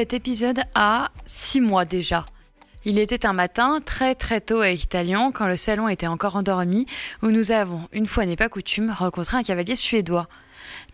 [0.00, 2.24] Cet épisode a six mois déjà.
[2.86, 6.86] Il était un matin très très tôt à Italian, quand le salon était encore endormi,
[7.22, 10.26] où nous avons, une fois n'est pas coutume, rencontré un cavalier suédois.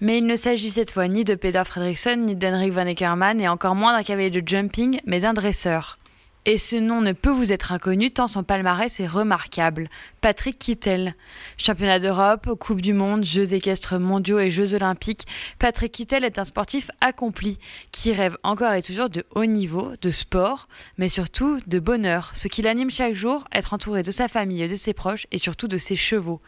[0.00, 3.46] Mais il ne s'agit cette fois ni de Peter Fredriksson, ni d'Henrik van Eckermann, et
[3.46, 5.98] encore moins d'un cavalier de jumping, mais d'un dresseur.
[6.48, 9.90] Et ce nom ne peut vous être inconnu tant son palmarès est remarquable.
[10.20, 11.16] Patrick Kittel.
[11.56, 15.26] Championnat d'Europe, Coupe du Monde, Jeux équestres mondiaux et Jeux olympiques,
[15.58, 17.58] Patrick Kittel est un sportif accompli
[17.90, 22.30] qui rêve encore et toujours de haut niveau, de sport, mais surtout de bonheur.
[22.32, 25.66] Ce qui l'anime chaque jour, être entouré de sa famille, de ses proches et surtout
[25.66, 26.40] de ses chevaux.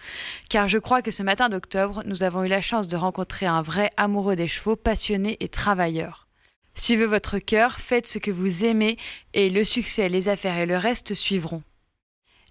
[0.49, 3.63] Car je crois que ce matin d'octobre, nous avons eu la chance de rencontrer un
[3.63, 6.28] vrai amoureux des chevaux, passionné et travailleur.
[6.79, 8.99] Suivez votre cœur, faites ce que vous aimez
[9.35, 11.65] et le succès, les affaires et le reste suivront.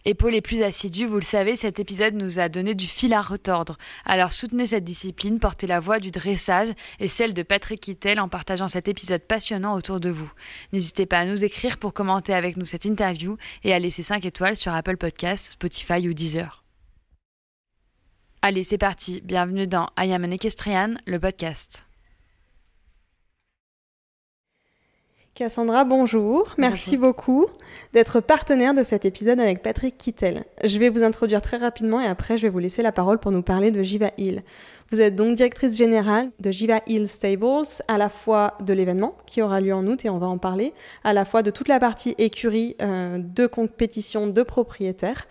[0.03, 3.14] Et pour les plus assidus, vous le savez, cet épisode nous a donné du fil
[3.14, 3.78] à retordre.
[4.05, 8.28] Alors soutenez cette discipline, portez la voix du dressage et celle de Patrick Kittel en
[8.28, 10.31] partageant cet épisode passionnant autour de vous.
[10.73, 14.26] N'hésitez pas à nous écrire pour commenter avec nous cette interview et à laisser 5
[14.26, 16.66] étoiles sur Apple Podcasts, Spotify ou Deezer.
[18.42, 19.21] Allez, c'est parti.
[19.23, 21.86] Bienvenue dans I Am an Equestrian, le podcast.
[25.37, 26.55] Cassandra, bonjour.
[26.58, 27.45] Merci beaucoup
[27.93, 30.45] d'être partenaire de cet épisode avec Patrick Kittel.
[30.64, 33.31] Je vais vous introduire très rapidement et après je vais vous laisser la parole pour
[33.31, 34.42] nous parler de Jiva Hill.
[34.89, 39.43] Vous êtes donc directrice générale de Jiva Hill Stables, à la fois de l'événement qui
[39.43, 41.80] aura lieu en août et on va en parler, à la fois de toute la
[41.80, 45.27] partie écurie euh, de compétition de propriétaires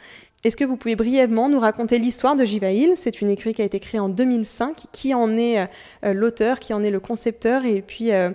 [0.46, 2.92] est-ce que vous pouvez brièvement nous raconter l'histoire de Jiva Hill?
[2.94, 4.84] C'est une écurie qui a été créée en 2005.
[4.92, 5.68] Qui en est
[6.04, 6.60] euh, l'auteur?
[6.60, 7.64] Qui en est le concepteur?
[7.64, 8.30] Et puis, euh,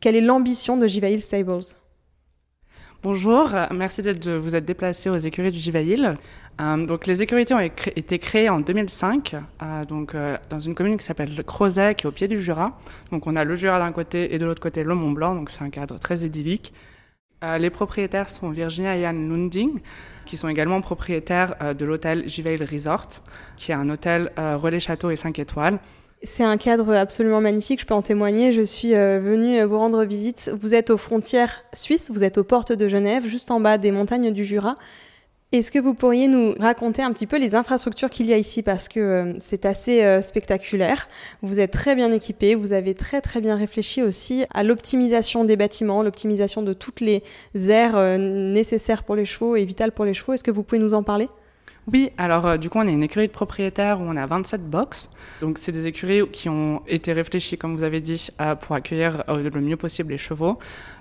[0.00, 1.60] quelle est l'ambition de Jivail Stables?
[3.02, 6.16] Bonjour, merci de vous être déplacé aux écuries du Jivail.
[6.60, 10.98] Euh, donc les écuries ont été créées en 2005, euh, donc euh, dans une commune
[10.98, 12.78] qui s'appelle Crozet, qui est au pied du Jura.
[13.10, 15.50] Donc on a le Jura d'un côté et de l'autre côté le Mont Blanc, donc
[15.50, 16.72] c'est un cadre très idyllique.
[17.42, 19.80] les propriétaires sont Virginia et Anne Lunding,
[20.26, 23.08] qui sont également propriétaires de l'hôtel Jivail Resort,
[23.56, 25.80] qui est un hôtel relais château et 5 étoiles.
[26.24, 28.52] C'est un cadre absolument magnifique, je peux en témoigner.
[28.52, 30.52] Je suis euh, venue vous rendre visite.
[30.60, 33.90] Vous êtes aux frontières suisses, vous êtes aux portes de Genève, juste en bas des
[33.90, 34.76] montagnes du Jura.
[35.50, 38.62] Est-ce que vous pourriez nous raconter un petit peu les infrastructures qu'il y a ici?
[38.62, 41.08] Parce que euh, c'est assez euh, spectaculaire.
[41.42, 45.56] Vous êtes très bien équipé, vous avez très très bien réfléchi aussi à l'optimisation des
[45.56, 47.24] bâtiments, l'optimisation de toutes les
[47.68, 50.34] aires nécessaires pour les chevaux et vitales pour les chevaux.
[50.34, 51.28] Est-ce que vous pouvez nous en parler?
[51.90, 54.70] Oui, alors euh, du coup, on est une écurie de propriétaires où on a 27
[54.70, 55.10] box.
[55.40, 58.28] Donc, c'est des écuries qui ont été réfléchies, comme vous avez dit,
[58.60, 60.58] pour accueillir euh, le mieux possible les chevaux.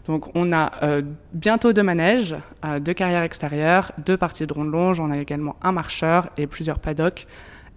[0.08, 1.04] Donc, on a euh,
[1.34, 2.36] bientôt deux manèges,
[2.80, 5.00] deux carrières extérieures, deux parties de ronde longe.
[5.00, 7.28] On a également un marcheur et plusieurs paddocks.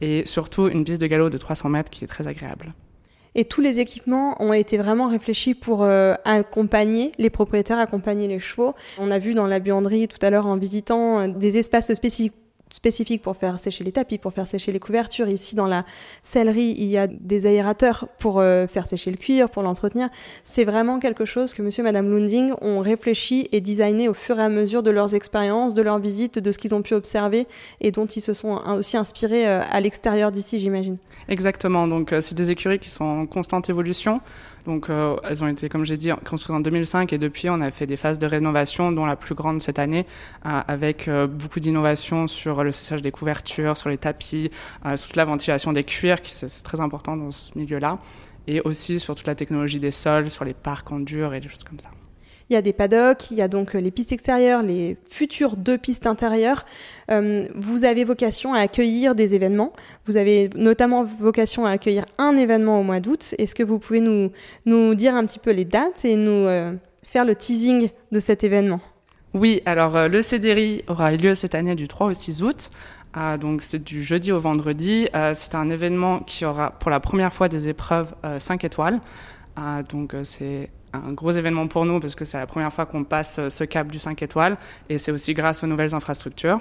[0.01, 2.73] Et surtout, une piste de galop de 300 mètres qui est très agréable.
[3.35, 8.75] Et tous les équipements ont été vraiment réfléchis pour accompagner les propriétaires, accompagner les chevaux.
[8.99, 12.35] On a vu dans la buanderie tout à l'heure en visitant des espaces spécifiques
[12.75, 15.29] spécifiques pour faire sécher les tapis, pour faire sécher les couvertures.
[15.29, 15.85] Ici, dans la
[16.25, 20.09] sellerie, il y a des aérateurs pour euh, faire sécher le cuir, pour l'entretenir.
[20.43, 24.41] C'est vraiment quelque chose que monsieur et madame Lunding ont réfléchi et designé au fur
[24.41, 27.47] et à mesure de leurs expériences, de leurs visites, de ce qu'ils ont pu observer
[27.81, 30.97] et dont ils se sont aussi inspirés euh, à l'extérieur d'ici, j'imagine.
[31.29, 31.87] Exactement.
[31.87, 34.21] Donc, euh, c'est des écuries qui sont en constante évolution.
[34.67, 37.71] Donc, euh, elles ont été, comme j'ai dit, construites en 2005 et depuis, on a
[37.71, 40.07] fait des phases de rénovation, dont la plus grande cette année,
[40.47, 44.51] euh, avec euh, beaucoup d'innovations sur le séchage des couvertures, sur les tapis,
[44.97, 47.99] sur toute la ventilation des cuirs, qui c'est très important dans ce milieu-là,
[48.47, 51.49] et aussi sur toute la technologie des sols, sur les parcs en dur et des
[51.49, 51.91] choses comme ça.
[52.51, 55.79] Il y a des paddocks, il y a donc les pistes extérieures, les futures deux
[55.79, 56.65] pistes intérieures.
[57.09, 59.73] vous avez vocation à accueillir des événements.
[60.07, 63.35] Vous avez notamment vocation à accueillir un événement au mois d'août.
[63.39, 64.31] Est-ce que vous pouvez nous,
[64.67, 66.47] nous dire un petit peu les dates et nous
[67.03, 68.81] faire le teasing de cet événement?
[69.33, 72.71] Oui, alors le CDRI aura lieu cette année du 3 au 6 août.
[73.17, 75.09] Ah, donc c'est du jeudi au vendredi.
[75.15, 79.01] Euh, c'est un événement qui aura pour la première fois des épreuves 5 euh, étoiles.
[79.55, 82.87] Ah, donc euh, c'est un gros événement pour nous parce que c'est la première fois
[82.87, 84.57] qu'on passe ce cap du 5 étoiles
[84.89, 86.61] et c'est aussi grâce aux nouvelles infrastructures.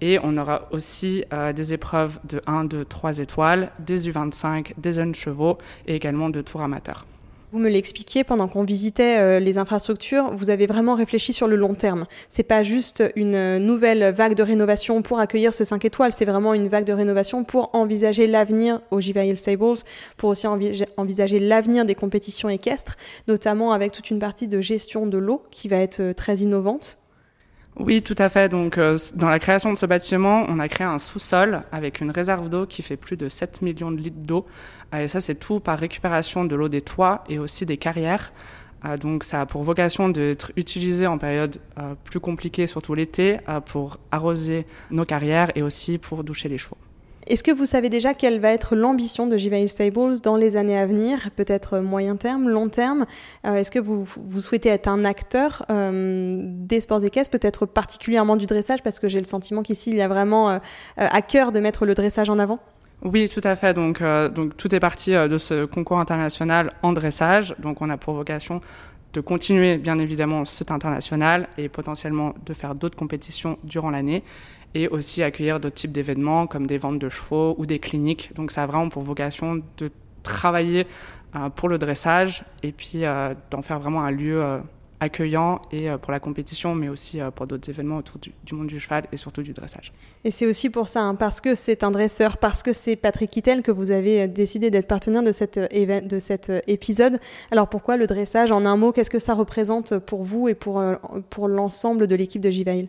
[0.00, 1.24] Et on aura aussi
[1.54, 5.56] des épreuves de 1, 2, 3 étoiles, des U25, des jeunes chevaux
[5.86, 7.06] et également de tours amateurs.
[7.54, 11.54] Vous me l'expliquiez pendant qu'on visitait euh, les infrastructures, vous avez vraiment réfléchi sur le
[11.54, 12.06] long terme.
[12.28, 16.52] C'est pas juste une nouvelle vague de rénovation pour accueillir ce 5 étoiles, c'est vraiment
[16.52, 19.84] une vague de rénovation pour envisager l'avenir au Hill Stables,
[20.16, 22.96] pour aussi envisager l'avenir des compétitions équestres,
[23.28, 26.98] notamment avec toute une partie de gestion de l'eau qui va être euh, très innovante.
[27.76, 28.48] Oui, tout à fait.
[28.48, 32.12] Donc, euh, dans la création de ce bâtiment, on a créé un sous-sol avec une
[32.12, 34.46] réserve d'eau qui fait plus de 7 millions de litres d'eau.
[34.94, 38.32] Euh, et ça, c'est tout par récupération de l'eau des toits et aussi des carrières.
[38.84, 41.56] Euh, donc, ça a pour vocation d'être utilisé en période
[42.04, 46.78] plus compliquée, surtout l'été, pour arroser nos carrières et aussi pour doucher les chevaux.
[47.26, 50.76] Est-ce que vous savez déjà quelle va être l'ambition de Jivail Stables dans les années
[50.76, 53.06] à venir, peut-être moyen terme, long terme?
[53.46, 54.06] Euh, Est-ce que vous,
[54.40, 59.20] souhaitez être un acteur euh, des sports équestres, peut-être particulièrement du dressage, parce que j'ai
[59.20, 60.58] le sentiment qu'ici il y a vraiment euh,
[60.96, 62.58] à cœur de mettre le dressage en avant
[63.02, 63.74] oui, tout à fait.
[63.74, 67.54] Donc, donc tout est parti de ce concours international en dressage.
[67.58, 68.60] Donc, on a pour vocation
[69.12, 74.22] de continuer, bien évidemment, cet international et potentiellement de faire d'autres compétitions durant l'année
[74.74, 78.32] et aussi accueillir d'autres types d'événements comme des ventes de chevaux ou des cliniques.
[78.34, 79.88] Donc ça a vraiment pour vocation de
[80.22, 80.86] travailler
[81.36, 84.58] euh, pour le dressage et puis euh, d'en faire vraiment un lieu euh,
[85.00, 89.04] accueillant et pour la compétition, mais aussi pour d'autres événements autour du, monde du cheval
[89.12, 89.92] et surtout du dressage.
[90.22, 93.30] Et c'est aussi pour ça, hein, parce que c'est un dresseur, parce que c'est Patrick
[93.30, 95.32] Kittel que vous avez décidé d'être partenaire de
[96.20, 97.20] cet épisode.
[97.50, 100.82] Alors pourquoi le dressage En un mot, qu'est-ce que ça représente pour vous et pour,
[101.28, 102.88] pour l'ensemble de l'équipe de Givail?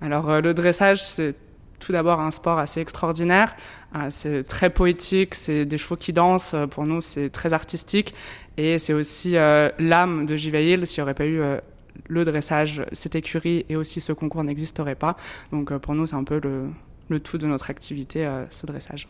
[0.00, 1.34] Alors euh, le dressage, c'est
[1.78, 3.54] tout d'abord un sport assez extraordinaire.
[3.94, 6.54] Euh, c'est très poétique, c'est des chevaux qui dansent.
[6.54, 8.14] Euh, pour nous, c'est très artistique.
[8.56, 10.86] Et c'est aussi l'âme de Jivail.
[10.86, 11.42] S'il n'y aurait pas eu
[12.08, 15.18] le dressage, cette écurie et aussi ce concours n'existerait pas.
[15.52, 16.70] Donc pour nous, c'est un peu le,
[17.10, 19.08] le, tout de notre activité, ce dressage.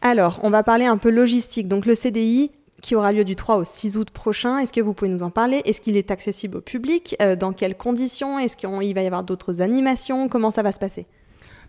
[0.00, 1.68] Alors, on va parler un peu logistique.
[1.68, 2.50] Donc le CDI,
[2.80, 4.58] qui aura lieu du 3 au 6 août prochain.
[4.58, 5.62] Est-ce que vous pouvez nous en parler?
[5.64, 7.16] Est-ce qu'il est accessible au public?
[7.20, 8.38] Euh, Dans quelles conditions?
[8.38, 10.28] Est-ce qu'il va y avoir d'autres animations?
[10.28, 11.06] Comment ça va se passer?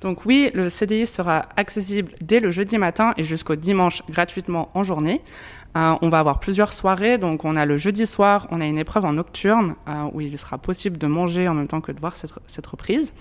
[0.01, 4.83] Donc oui, le CDI sera accessible dès le jeudi matin et jusqu'au dimanche gratuitement en
[4.83, 5.21] journée.
[5.77, 8.79] Euh, on va avoir plusieurs soirées, donc on a le jeudi soir, on a une
[8.79, 11.99] épreuve en nocturne euh, où il sera possible de manger en même temps que de
[11.99, 13.13] voir cette, cette reprise.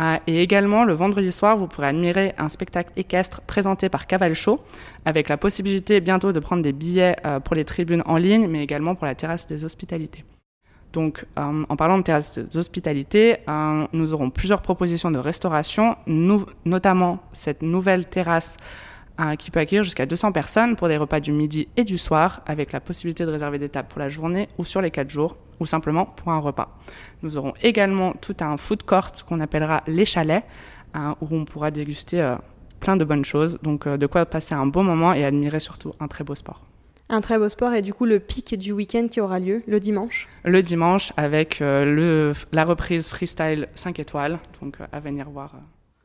[0.00, 4.34] Ah, et également, le vendredi soir, vous pourrez admirer un spectacle équestre présenté par Caval
[4.34, 4.60] Show,
[5.04, 8.62] avec la possibilité bientôt de prendre des billets euh, pour les tribunes en ligne, mais
[8.62, 10.24] également pour la terrasse des hospitalités.
[10.92, 15.96] Donc, euh, en parlant de terrasse des hospitalités, euh, nous aurons plusieurs propositions de restauration,
[16.64, 18.56] notamment cette nouvelle terrasse
[19.38, 22.72] qui peut accueillir jusqu'à 200 personnes pour des repas du midi et du soir, avec
[22.72, 25.66] la possibilité de réserver des tables pour la journée ou sur les 4 jours, ou
[25.66, 26.78] simplement pour un repas.
[27.22, 30.44] Nous aurons également tout un food court qu'on appellera les chalets,
[30.94, 32.36] hein, où on pourra déguster euh,
[32.80, 35.94] plein de bonnes choses, donc euh, de quoi passer un bon moment et admirer surtout
[36.00, 36.64] un très beau sport.
[37.10, 39.80] Un très beau sport et du coup le pic du week-end qui aura lieu le
[39.80, 40.28] dimanche?
[40.44, 45.54] Le dimanche avec euh, le, la reprise freestyle 5 étoiles, donc à venir voir.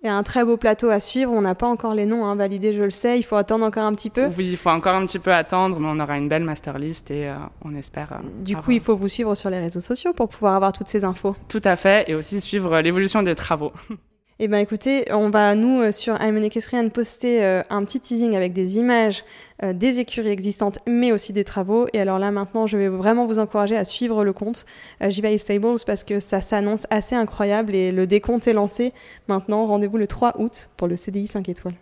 [0.04, 1.32] Il y a un très beau plateau à suivre.
[1.32, 3.18] On n'a pas encore les noms hein, validés, je le sais.
[3.18, 4.28] Il faut attendre encore un petit peu.
[4.38, 7.10] Oui, il faut encore un petit peu attendre, mais on aura une belle master list
[7.10, 8.12] et euh, on espère.
[8.12, 10.90] Euh, du coup, il faut vous suivre sur les réseaux sociaux pour pouvoir avoir toutes
[10.90, 11.38] ces infos.
[11.48, 13.72] Tout à fait, et aussi suivre l'évolution des travaux.
[14.40, 18.52] Eh bien écoutez, on va nous euh, sur I'm poster euh, un petit teasing avec
[18.52, 19.24] des images
[19.62, 21.86] euh, des écuries existantes mais aussi des travaux.
[21.94, 24.66] Et alors là maintenant je vais vraiment vous encourager à suivre le compte
[25.04, 28.92] euh, Stables parce que ça s'annonce assez incroyable et le décompte est lancé.
[29.28, 31.76] Maintenant rendez-vous le 3 août pour le CDI 5 étoiles.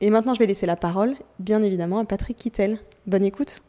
[0.00, 2.78] Et maintenant je vais laisser la parole bien évidemment à Patrick Kittel.
[3.06, 3.60] Bonne écoute.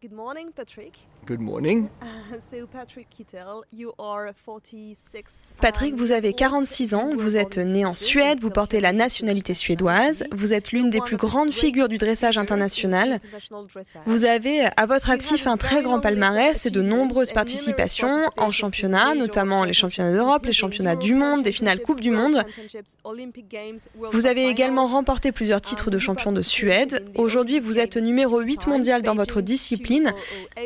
[0.00, 1.06] Good morning, Patrick.
[1.24, 1.88] Good morning.
[2.02, 5.52] Uh, so Patrick Kittel, you are 46.
[5.60, 10.24] Patrick, vous avez 46 ans, vous êtes né en Suède, vous portez la nationalité suédoise,
[10.32, 13.20] vous êtes l'une des plus grandes figures du dressage international.
[14.06, 19.14] Vous avez à votre actif un très grand palmarès et de nombreuses participations en championnats,
[19.14, 22.44] notamment les championnats d'Europe, les championnats du monde, des finales Coupe du Monde.
[24.12, 27.04] Vous avez également remporté plusieurs titres de champion de Suède.
[27.14, 30.12] Aujourd'hui, vous êtes numéro 8 mondial dans votre discipline discipline.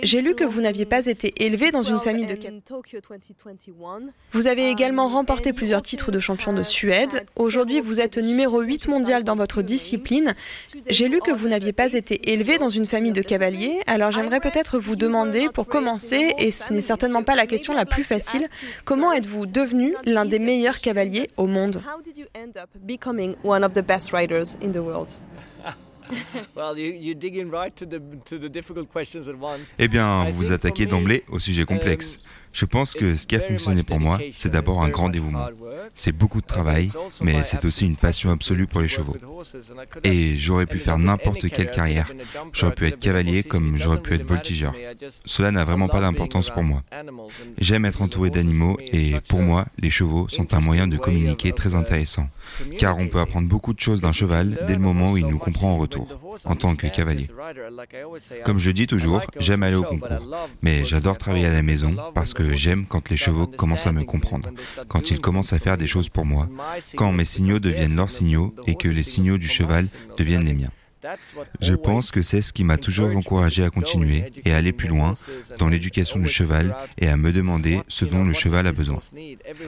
[0.03, 2.35] J'ai lu que vous n'aviez pas été élevé dans une famille de
[4.33, 7.25] Vous avez également remporté plusieurs titres de champion de Suède.
[7.37, 10.35] Aujourd'hui, vous êtes numéro 8 mondial dans votre discipline.
[10.89, 13.81] J'ai lu que vous n'aviez pas été élevé dans une famille de cavaliers.
[13.87, 17.85] Alors j'aimerais peut-être vous demander, pour commencer, et ce n'est certainement pas la question la
[17.85, 18.47] plus facile,
[18.85, 21.83] comment êtes-vous devenu l'un des meilleurs cavaliers au monde?
[29.79, 32.21] Eh bien, vous vous attaquez d'emblée au sujet complexe.
[32.57, 35.47] Je pense que ce qui a fonctionné pour moi, c'est d'abord un grand dévouement.
[35.95, 39.15] C'est beaucoup de travail, mais c'est aussi une passion absolue pour les chevaux.
[40.05, 42.11] Et j'aurais pu faire n'importe quelle carrière.
[42.55, 44.75] J'aurais pu être cavalier comme j'aurais pu être voltigeur.
[45.27, 46.83] Cela n'a vraiment pas d'importance pour moi.
[47.59, 51.75] J'aime être entouré d'animaux et pour moi, les chevaux sont un moyen de communiquer très
[51.75, 52.27] intéressant.
[52.79, 55.39] Car on peut apprendre beaucoup de choses d'un cheval dès le moment où il nous
[55.39, 56.09] comprend en retour,
[56.45, 57.29] en tant que cavalier.
[58.45, 60.09] Comme je dis toujours, j'aime aller au concours,
[60.63, 64.05] mais j'adore travailler à la maison parce que j'aime quand les chevaux commencent à me
[64.05, 64.51] comprendre,
[64.89, 66.49] quand ils commencent à faire des choses pour moi,
[66.97, 69.87] quand mes signaux deviennent leurs signaux et que les signaux du cheval
[70.17, 70.71] deviennent les miens.
[71.61, 74.89] Je pense que c'est ce qui m'a toujours encouragé à continuer et à aller plus
[74.89, 75.15] loin
[75.59, 78.99] dans l'éducation du cheval et à me demander ce dont le cheval a besoin.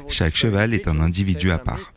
[0.08, 1.92] Chaque cheval est un individu à part.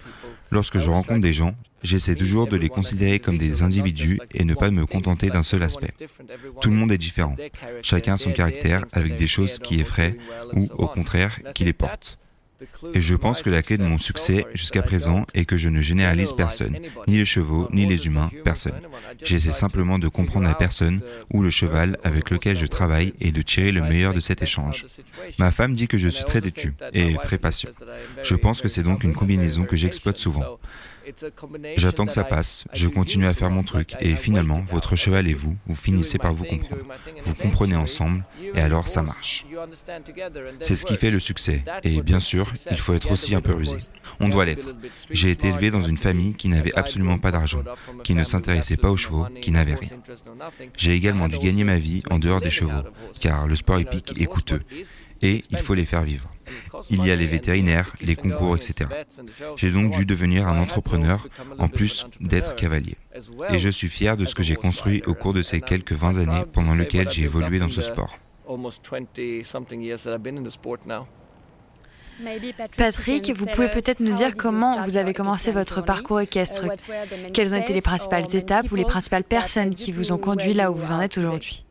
[0.51, 4.53] Lorsque je rencontre des gens, j'essaie toujours de les considérer comme des individus et ne
[4.53, 5.91] pas me contenter d'un seul aspect.
[6.62, 7.36] Tout le monde est différent.
[7.81, 10.17] Chacun son caractère avec des choses qui effraient
[10.53, 12.20] ou, au contraire, qui les portent.
[12.94, 15.82] Et je pense que la clé de mon succès jusqu'à présent est que je ne
[15.82, 16.77] généralise personne,
[17.08, 18.80] ni les chevaux, ni les humains, personne.
[19.24, 21.01] J'essaie simplement de comprendre la personne
[21.34, 24.86] ou le cheval avec lequel je travaille et de tirer le meilleur de cet échange.
[25.38, 27.70] Ma femme dit que je suis très têtu et très patient.
[28.24, 30.60] Je pense que c'est donc une combinaison que j'exploite souvent.
[31.77, 35.34] J'attends que ça passe, je continue à faire mon truc et finalement, votre cheval et
[35.34, 36.84] vous, vous finissez par vous comprendre.
[37.25, 39.46] Vous comprenez ensemble et alors ça marche.
[40.62, 43.53] C'est ce qui fait le succès et bien sûr, il faut être aussi un peu
[43.53, 43.77] rusé.
[44.20, 44.75] On doit l'être.
[45.10, 47.63] J'ai été élevé dans une famille qui n'avait absolument pas d'argent,
[48.03, 49.89] qui ne s'intéressait pas aux chevaux, qui n'avait rien.
[50.77, 52.84] J'ai également dû gagner ma vie en dehors des chevaux,
[53.20, 54.62] car le sport épique est coûteux
[55.22, 56.29] et il faut les faire vivre.
[56.89, 58.89] Il y a les vétérinaires, les concours, etc.
[59.55, 61.27] J'ai donc dû devenir un entrepreneur
[61.58, 62.98] en plus d'être cavalier.
[63.50, 66.17] Et je suis fier de ce que j'ai construit au cours de ces quelques 20
[66.17, 68.17] années pendant lesquelles j'ai évolué dans ce sport.
[72.77, 76.65] Patrick, vous pouvez peut-être nous dire comment vous avez commencé votre parcours équestre.
[77.34, 80.72] Quelles ont été les principales étapes ou les principales personnes qui vous ont conduit là
[80.72, 81.65] où vous en êtes aujourd'hui?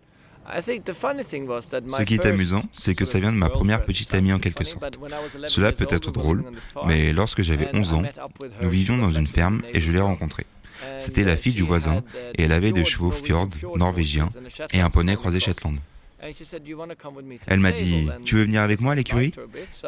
[0.58, 4.64] Ce qui est amusant, c'est que ça vient de ma première petite amie en quelque
[4.64, 4.98] sorte.
[5.48, 6.44] Cela peut être drôle,
[6.86, 8.02] mais lorsque j'avais 11 ans,
[8.62, 10.46] nous vivions dans une ferme et je l'ai rencontrée.
[10.98, 12.02] C'était la fille du voisin
[12.36, 14.28] et elle avait des chevaux fjord norvégiens
[14.72, 15.78] et un poney croisé Shetland.
[17.46, 19.32] Elle m'a dit, tu veux venir avec moi à l'écurie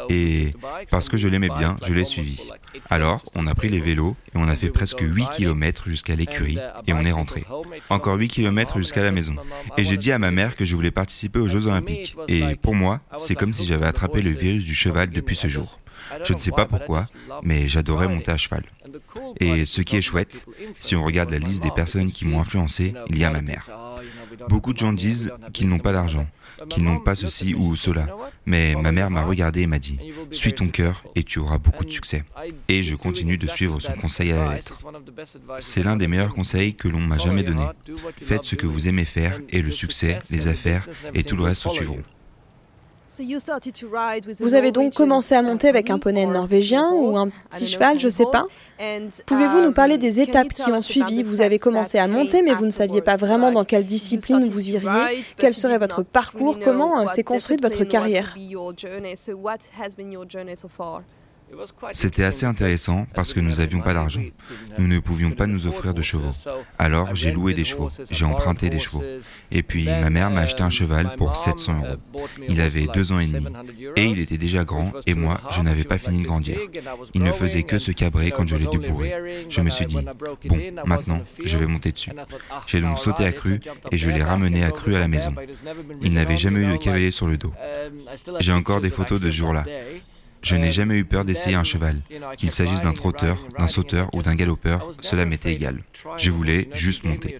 [0.09, 0.53] Et
[0.91, 2.51] parce que je l'aimais bien, je l'ai suivi.
[2.91, 6.59] Alors, on a pris les vélos et on a fait presque 8 km jusqu'à l'écurie
[6.87, 7.45] et on est rentré.
[7.91, 9.35] Encore 8 km jusqu'à la maison.
[9.77, 12.17] Et j'ai dit à ma mère que je voulais participer aux Jeux Olympiques.
[12.29, 15.79] Et pour moi, c'est comme si j'avais attrapé le virus du cheval depuis ce jour.
[16.25, 17.07] Je ne sais pas pourquoi,
[17.43, 18.65] mais j'adorais monter à cheval.
[19.41, 22.95] Et ce qui est chouette, si on regarde la liste des personnes qui m'ont influencé,
[23.09, 23.71] il y a ma mère.
[24.49, 26.27] Beaucoup de gens disent qu'ils n'ont pas d'argent,
[26.69, 28.07] qu'ils n'ont pas ceci ou cela.
[28.47, 29.99] Mais ma mère m'a regardé et m'a dit
[30.31, 32.25] Suis ton cœur et tu auras beaucoup de succès.
[32.69, 34.79] Et je continue de suivre son conseil à la lettre.
[35.61, 37.65] C'est l'un des meilleurs conseils que l'on m'a jamais donné.
[38.23, 41.69] Faites ce que vous aimez faire et le succès, les affaires et tout le reste
[41.69, 42.03] suivront.
[44.41, 48.07] Vous avez donc commencé à monter avec un poney norvégien ou un petit cheval, je
[48.07, 48.47] ne sais pas.
[49.27, 51.23] Pouvez-vous nous parler des étapes qui ont suivi?
[51.23, 54.71] Vous avez commencé à monter, mais vous ne saviez pas vraiment dans quelle discipline vous
[54.71, 55.25] iriez.
[55.37, 56.59] Quel serait votre parcours?
[56.59, 58.35] Comment s'est construite votre carrière?
[61.93, 64.23] C'était assez intéressant parce que nous n'avions pas d'argent.
[64.79, 66.31] Nous ne pouvions pas nous offrir de chevaux.
[66.79, 69.03] Alors j'ai loué des chevaux, j'ai emprunté des chevaux.
[69.51, 72.27] Et puis ma mère m'a acheté un cheval pour 700 euros.
[72.49, 73.47] Il avait deux ans et demi.
[73.97, 76.59] Et il était déjà grand et moi, je n'avais pas fini de grandir.
[77.15, 79.47] Il ne faisait que se cabrer quand je l'ai débourré.
[79.49, 79.99] Je me suis dit,
[80.45, 82.11] bon, maintenant, je vais monter dessus.
[82.67, 85.35] J'ai donc sauté à cru et je l'ai ramené à cru à la maison.
[86.03, 87.53] Il n'avait jamais eu de cavalier sur le dos.
[88.41, 89.65] J'ai encore des photos de ce jour-là.
[90.43, 92.01] Je n'ai jamais eu peur d'essayer un cheval.
[92.37, 95.81] Qu'il s'agisse d'un trotteur, d'un sauteur ou d'un galopeur, cela m'était égal.
[96.19, 97.39] Je voulais juste monter.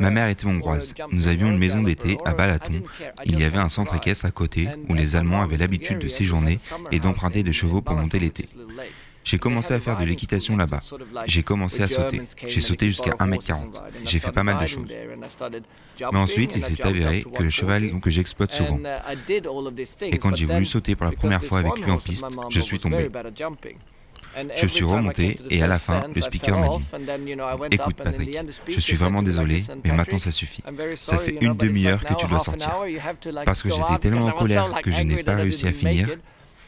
[0.00, 0.94] Ma mère était hongroise.
[1.12, 2.82] Nous avions une maison d'été à Balaton.
[3.24, 6.58] Il y avait un centre équestre à côté où les Allemands avaient l'habitude de séjourner
[6.90, 8.46] et d'emprunter des chevaux pour monter l'été.
[9.28, 10.80] J'ai commencé à faire de l'équitation là-bas.
[11.26, 12.22] J'ai commencé à sauter.
[12.46, 13.78] J'ai sauté jusqu'à 1m40.
[14.04, 14.86] J'ai fait pas mal de choses.
[16.00, 18.80] Mais ensuite, il s'est avéré que le cheval que j'exploite souvent.
[20.00, 22.78] Et quand j'ai voulu sauter pour la première fois avec lui en piste, je suis
[22.78, 23.10] tombé.
[24.56, 28.96] Je suis remonté et à la fin, le speaker m'a dit Écoute, Patrick, je suis
[28.96, 30.62] vraiment désolé, mais maintenant ça suffit.
[30.94, 32.70] Ça fait une demi-heure que tu dois sortir.
[33.44, 36.08] Parce que j'étais tellement en colère que je n'ai pas réussi à finir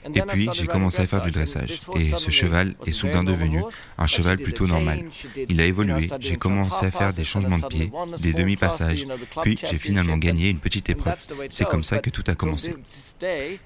[0.05, 1.81] et puis j'ai commencé à faire du dressage.
[1.97, 3.63] Et ce cheval est soudain devenu
[3.99, 5.05] un cheval plutôt normal.
[5.49, 9.07] Il a évolué, j'ai commencé à faire des changements de pied, des demi-passages,
[9.43, 11.17] puis j'ai finalement gagné une petite épreuve.
[11.51, 12.75] C'est comme ça que tout a commencé.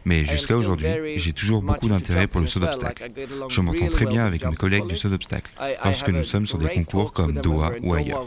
[0.05, 3.11] Mais jusqu'à aujourd'hui, j'ai toujours beaucoup d'intérêt pour le saut d'obstacle.
[3.49, 5.51] Je m'entends très bien avec mes collègues du saut d'obstacle
[5.85, 8.25] lorsque nous sommes sur des concours comme Doha ou ailleurs.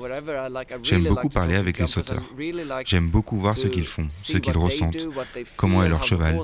[0.84, 2.24] J'aime beaucoup parler avec les sauteurs.
[2.86, 5.08] J'aime beaucoup voir ce qu'ils font, ce qu'ils ressentent,
[5.56, 6.40] comment est leur cheval,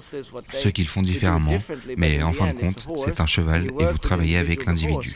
[0.53, 1.52] ce qu'ils font différemment
[1.98, 5.13] mais en fin de compte, c'est un cheval et vous travaillez avec l'individu.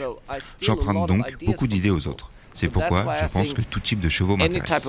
[0.61, 2.31] J'emprunte donc beaucoup d'idées aux autres.
[2.53, 4.87] C'est pourquoi je pense que tout type de chevaux m'intéresse.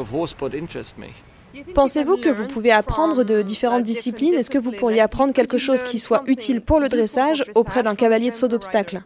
[1.74, 4.34] Pensez-vous que vous pouvez apprendre de différentes disciplines?
[4.34, 7.94] Est-ce que vous pourriez apprendre quelque chose qui soit utile pour le dressage auprès d'un
[7.94, 9.02] cavalier de saut d'obstacle?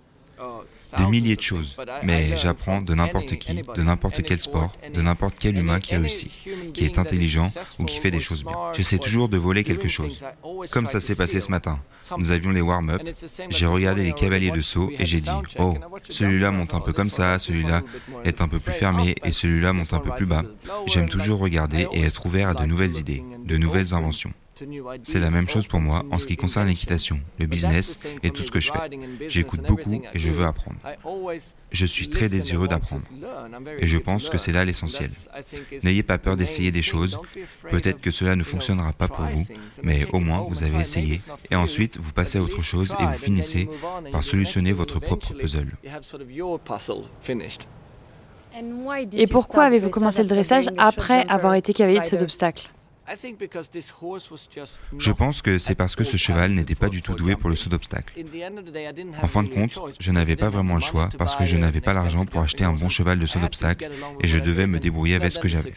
[0.96, 5.36] Des milliers de choses, mais j'apprends de n'importe qui, de n'importe quel sport, de n'importe
[5.38, 6.30] quel humain qui réussit,
[6.74, 8.56] qui est intelligent ou qui fait des choses bien.
[8.74, 10.24] J'essaie toujours de voler quelque chose.
[10.70, 11.78] Comme ça s'est passé ce matin.
[12.18, 13.02] Nous avions les warm-up,
[13.48, 15.76] j'ai regardé les cavaliers de saut et j'ai dit, oh,
[16.08, 17.82] celui-là monte un peu comme ça, celui-là
[18.24, 20.42] est un peu plus fermé et celui-là monte un peu plus bas.
[20.86, 24.32] J'aime toujours regarder et être ouvert à de nouvelles idées, de nouvelles inventions.
[25.04, 28.42] C'est la même chose pour moi en ce qui concerne l'équitation, le business et tout
[28.42, 28.78] ce que je fais.
[29.28, 30.78] J'écoute beaucoup et je veux apprendre.
[31.70, 33.04] Je suis très désireux d'apprendre.
[33.78, 35.10] Et je pense que c'est là l'essentiel.
[35.82, 37.18] N'ayez pas peur d'essayer des choses.
[37.70, 39.46] Peut-être que cela ne fonctionnera pas pour vous,
[39.82, 41.20] mais au moins vous avez essayé.
[41.50, 43.68] Et ensuite, vous passez à autre chose et vous finissez
[44.10, 45.72] par solutionner votre propre puzzle.
[49.12, 52.70] Et pourquoi avez-vous commencé le dressage après avoir été cavalier de cet obstacle?
[54.98, 57.56] Je pense que c'est parce que ce cheval n'était pas du tout doué pour le
[57.56, 58.14] saut d'obstacle.
[59.22, 61.92] En fin de compte, je n'avais pas vraiment le choix parce que je n'avais pas
[61.92, 63.90] l'argent pour acheter un bon cheval de saut d'obstacle
[64.20, 65.72] et je devais me débrouiller avec ce que j'avais.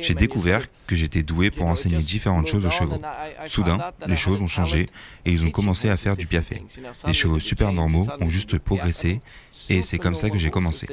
[0.00, 3.00] J'ai découvert que j'étais doué pour enseigner différentes choses aux chevaux.
[3.46, 4.86] Soudain, les choses ont changé
[5.24, 6.62] et ils ont commencé à faire du piafé.
[7.06, 9.20] Les chevaux super normaux ont juste progressé
[9.68, 10.86] et c'est comme ça que j'ai commencé.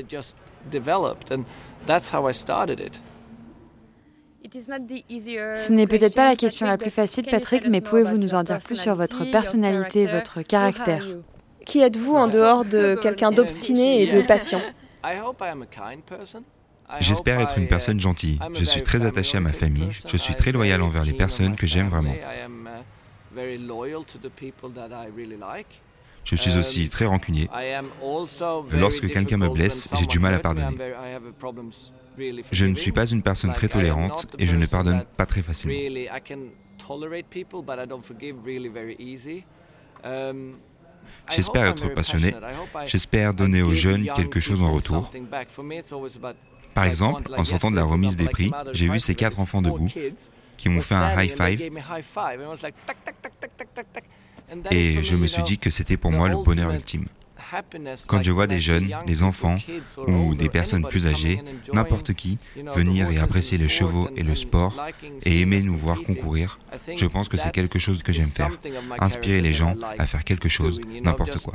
[4.52, 8.60] Ce n'est peut-être pas la question la plus facile, Patrick, mais pouvez-vous nous en dire
[8.60, 11.06] plus sur votre personnalité, votre caractère
[11.66, 14.62] Qui êtes-vous en dehors de quelqu'un d'obstiné et de patient?
[17.00, 18.40] J'espère être une personne gentille.
[18.54, 19.90] Je suis très attaché à ma famille.
[20.08, 22.14] Je suis très loyal envers les personnes que j'aime vraiment.
[26.24, 27.50] Je suis aussi très rancunier.
[28.72, 30.78] Lorsque quelqu'un me blesse, j'ai du mal à pardonner.
[32.52, 35.76] Je ne suis pas une personne très tolérante et je ne pardonne pas très facilement.
[40.06, 40.58] Um,
[41.32, 42.36] J'espère être passionné.
[42.88, 45.10] J'espère donner aux jeunes quelque chose en retour.
[46.74, 49.90] Par exemple, en sortant de la remise des prix, j'ai vu ces quatre enfants debout
[50.58, 51.72] qui m'ont fait un high five.
[54.72, 57.06] Et je me suis dit que c'était pour moi le bonheur ultime.
[58.08, 59.58] Quand je vois des jeunes, des enfants
[60.08, 61.42] ou des personnes plus âgées,
[61.74, 64.74] n'importe qui, venir et apprécier les chevaux et le sport
[65.26, 66.60] et aimer nous voir concourir,
[66.96, 68.52] je pense que c'est quelque chose que j'aime faire.
[69.00, 71.54] Inspirer les gens à faire quelque chose, n'importe quoi.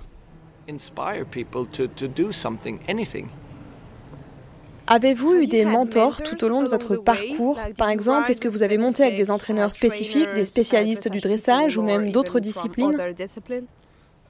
[4.91, 7.61] Avez-vous eu des mentors tout au long de votre parcours?
[7.77, 11.77] Par exemple, est-ce que vous avez monté avec des entraîneurs spécifiques, des spécialistes du dressage
[11.77, 12.97] ou même d'autres disciplines?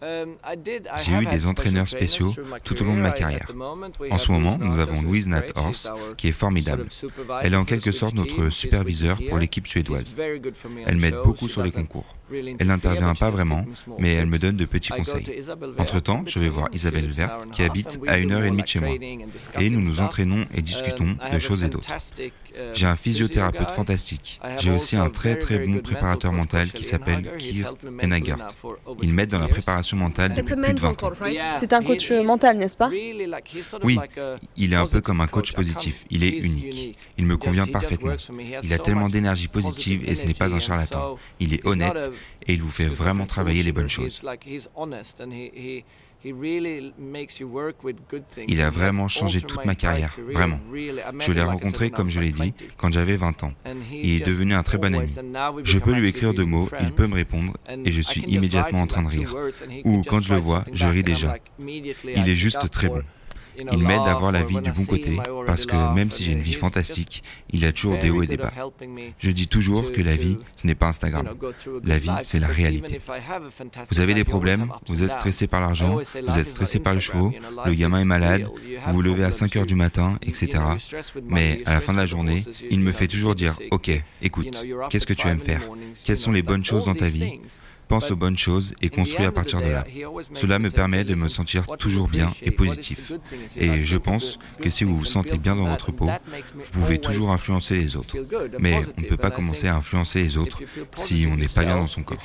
[0.01, 2.33] J'ai eu des entraîneurs spéciaux
[2.65, 3.51] tout au long de ma carrière.
[4.11, 6.87] En ce moment, nous avons Louise Nat Horst, qui est formidable.
[7.43, 10.15] Elle est en quelque sorte notre superviseur pour l'équipe suédoise.
[10.87, 12.15] Elle m'aide beaucoup sur les concours.
[12.31, 13.65] Elle n'intervient pas vraiment,
[13.99, 15.43] mais elle me donne de petits conseils.
[15.79, 18.81] Entre-temps, je vais voir Isabelle Vert, qui habite à une heure et demie de chez
[18.81, 18.95] moi.
[19.59, 21.89] Et nous nous entraînons et discutons de choses et d'autres.
[22.75, 24.41] J'ai un physiothérapeute fantastique.
[24.59, 28.47] J'ai aussi un très très bon préparateur mental qui s'appelle Keir Enagert.
[29.03, 31.13] Il m'aide dans la préparation mentale depuis plus de 20 ans.
[31.57, 32.91] C'est un coach mental, n'est-ce pas?
[33.83, 33.99] Oui,
[34.57, 36.05] il est un peu comme un coach positif.
[36.11, 36.99] Il est unique.
[37.17, 38.13] Il me convient parfaitement.
[38.63, 41.19] Il a tellement d'énergie positive et ce n'est pas un charlatan.
[41.41, 42.11] Il est honnête
[42.47, 44.23] et il vous fait vraiment travailler les bonnes choses.
[48.49, 50.59] Il a vraiment changé toute ma carrière, vraiment.
[51.21, 53.53] Je l'ai rencontré, comme je l'ai dit, quand j'avais 20 ans.
[53.93, 55.15] Il est devenu un très bon ami.
[55.65, 57.53] Je peux lui écrire deux mots, il peut me répondre,
[57.85, 59.35] et je suis immédiatement en train de rire.
[59.85, 61.37] Ou quand je le vois, je ris déjà.
[61.59, 63.03] Il est juste très bon.
[63.73, 66.41] Il m'aide à voir la vie du bon côté, parce que même si j'ai une
[66.41, 68.53] vie fantastique, il a toujours des hauts et des bas.
[69.19, 71.29] Je dis toujours que la vie, ce n'est pas Instagram.
[71.85, 73.01] La vie, c'est la réalité.
[73.91, 77.33] Vous avez des problèmes, vous êtes stressé par l'argent, vous êtes stressé par le chevaux,
[77.65, 78.49] le gamin est malade,
[78.87, 80.59] vous vous levez à 5 heures du matin, etc.
[81.25, 83.91] Mais à la fin de la journée, il me fait toujours dire, OK,
[84.23, 85.63] écoute, qu'est-ce que tu aimes faire
[86.05, 87.41] Quelles sont les bonnes choses dans ta vie
[87.89, 89.85] pense aux bonnes choses et construis à partir de là.
[90.35, 93.13] Cela me permet de me sentir toujours bien et positif.
[93.57, 97.33] Et je pense que si vous vous sentez bien dans votre peau, vous pouvez toujours
[97.33, 98.17] influencer les autres.
[98.59, 100.59] Mais on ne peut pas commencer à influencer les autres
[100.95, 102.19] si on n'est pas bien dans son corps.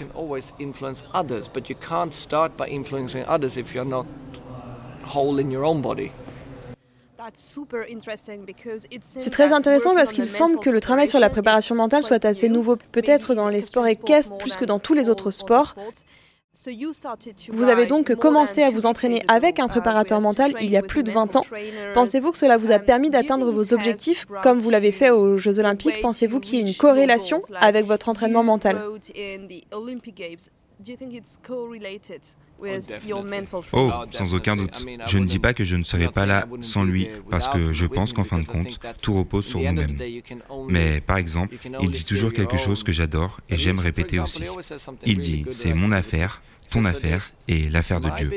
[9.02, 12.50] C'est très intéressant parce qu'il semble que le travail sur la préparation mentale soit assez
[12.50, 15.76] nouveau, peut-être dans les sports équestres plus que dans tous les autres sports.
[17.50, 21.02] Vous avez donc commencé à vous entraîner avec un préparateur mental il y a plus
[21.04, 21.46] de 20 ans.
[21.96, 25.60] Pensez-vous que cela vous a permis d'atteindre vos objectifs comme vous l'avez fait aux Jeux
[25.60, 26.02] olympiques?
[26.02, 28.82] Pensez-vous qu'il y ait une corrélation avec votre entraînement mental?
[33.74, 34.86] Oh, sans aucun doute.
[35.08, 37.86] Je ne dis pas que je ne serai pas là sans lui, parce que je
[37.86, 39.98] pense qu'en fin de compte, tout repose sur vous-même.
[40.70, 44.44] Mais par exemple, il dit toujours quelque chose que j'adore et j'aime répéter aussi.
[45.06, 48.32] Il dit, c'est mon affaire, ton affaire et l'affaire de Dieu.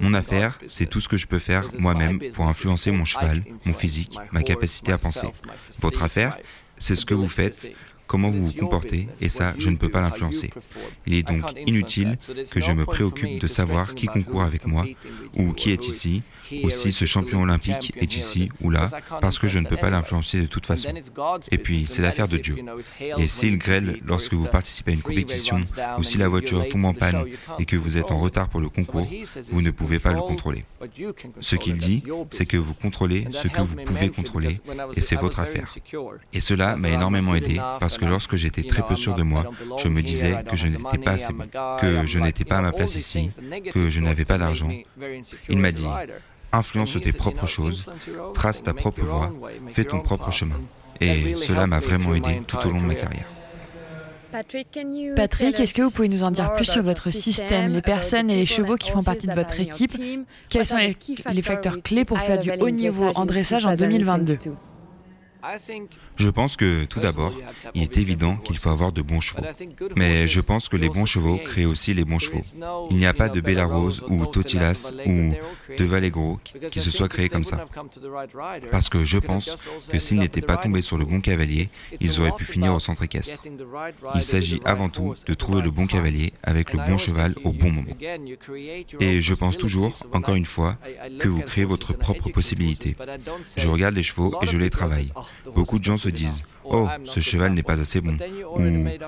[0.00, 3.72] Mon affaire, c'est tout ce que je peux faire moi-même pour influencer mon cheval, mon
[3.72, 5.28] physique, ma capacité à penser.
[5.80, 6.38] Votre affaire,
[6.78, 7.70] c'est ce que vous faites
[8.12, 10.50] comment vous vous comportez, et ça, je ne peux pas l'influencer.
[11.06, 12.18] Il est donc inutile
[12.50, 14.84] que je me préoccupe de savoir qui concourt avec moi,
[15.34, 16.22] ou qui est ici,
[16.62, 18.84] ou si ce champion olympique est ici ou là,
[19.22, 20.92] parce que je ne peux pas l'influencer de toute façon.
[21.50, 22.56] Et puis, c'est l'affaire de Dieu.
[23.16, 25.60] Et s'il grêle lorsque vous participez à une compétition,
[25.96, 27.24] ou si la voiture tombe en panne
[27.58, 29.08] et que vous êtes en retard pour le concours,
[29.50, 30.66] vous ne pouvez pas le contrôler.
[31.40, 34.58] Ce qu'il dit, c'est que vous contrôlez ce que vous pouvez contrôler,
[34.94, 35.74] et c'est votre affaire.
[36.34, 39.44] Et cela m'a énormément aidé, parce que lorsque j'étais très peu sûr de moi,
[39.78, 41.44] je me disais que je n'étais pas assez bon,
[41.80, 43.28] que je n'étais pas à ma place ici,
[43.72, 44.70] que je n'avais pas d'argent.
[45.48, 45.86] Il m'a dit,
[46.52, 47.86] influence tes propres choses,
[48.34, 49.32] trace ta propre voie,
[49.72, 50.60] fais ton propre chemin.
[51.00, 53.26] Et cela m'a vraiment aidé tout au long de ma carrière.
[54.30, 58.36] Patrick, est-ce que vous pouvez nous en dire plus sur votre système, les personnes et
[58.36, 59.92] les chevaux qui font partie de votre équipe?
[60.48, 60.96] Quels sont les,
[61.32, 64.38] les facteurs clés pour faire du haut niveau en dressage en 2022
[66.16, 67.32] je pense que tout d'abord,
[67.74, 69.42] il est évident qu'il faut avoir de bons chevaux.
[69.96, 72.42] Mais je pense que les bons chevaux créent aussi les bons chevaux.
[72.90, 75.32] Il n'y a pas de Belarose ou Totilas ou
[75.76, 76.38] de Vallegro
[76.70, 77.66] qui se soient créés comme ça.
[78.70, 79.56] Parce que je pense
[79.90, 81.68] que s'ils n'étaient pas tombés sur le bon cavalier,
[82.00, 83.42] ils auraient pu finir au centre équestre.
[84.14, 87.70] Il s'agit avant tout de trouver le bon cavalier avec le bon cheval au bon
[87.70, 87.92] moment.
[89.00, 90.78] Et je pense toujours, encore une fois,
[91.18, 92.96] que vous créez votre propre possibilité.
[93.56, 95.10] Je regarde les chevaux et je les travaille.
[95.54, 98.16] Beaucoup de gens se disent Oh, ce cheval n'est pas assez bon,
[98.56, 98.62] ou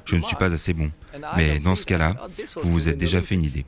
[0.05, 0.91] je ne suis pas assez bon.
[1.37, 2.17] Mais dans ce cas-là,
[2.63, 3.65] vous vous êtes déjà fait une idée.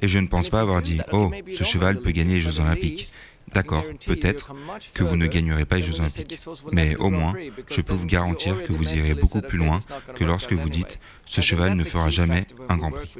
[0.00, 3.12] Et je ne pense pas avoir dit Oh, ce cheval peut gagner les Jeux Olympiques.
[3.52, 4.54] D'accord, peut-être
[4.94, 6.38] que vous ne gagnerez pas les Jeux Olympiques,
[6.72, 7.34] mais au moins,
[7.68, 9.78] je peux vous garantir que vous irez beaucoup plus loin
[10.14, 13.12] que lorsque vous dites ce cheval ne fera jamais un Grand Prix.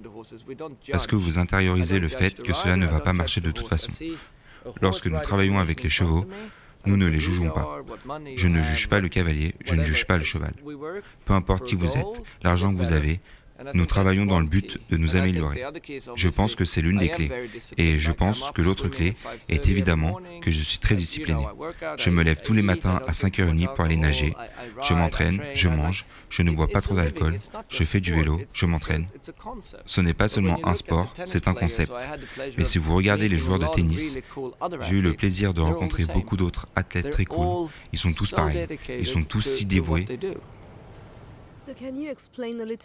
[0.91, 3.93] Parce que vous intériorisez le fait que cela ne va pas marcher de toute façon.
[4.81, 6.25] Lorsque nous travaillons avec les chevaux,
[6.87, 7.83] nous ne les jugeons pas.
[8.37, 10.55] Je ne juge pas le cavalier, je ne juge pas le cheval.
[11.25, 13.21] Peu importe qui vous êtes, l'argent que vous avez,
[13.75, 15.65] nous travaillons dans le but de nous améliorer.
[16.15, 17.31] Je pense que c'est l'une des clés.
[17.77, 19.15] Et je pense que l'autre clé
[19.49, 21.45] est évidemment que je suis très discipliné.
[21.99, 24.35] Je me lève tous les matins à 5h30 pour aller nager.
[24.83, 28.67] Je m'entraîne, je mange, je ne bois pas trop d'alcool, je fais du vélo, je
[28.67, 29.07] m'entraîne.
[29.87, 31.93] Ce n'est pas seulement un sport, c'est un concept.
[32.57, 34.19] Mais si vous regardez les joueurs de tennis,
[34.83, 37.69] j'ai eu le plaisir de rencontrer beaucoup d'autres athlètes très cool.
[37.93, 38.67] Ils sont tous pareils.
[38.99, 40.07] Ils sont tous si dévoués.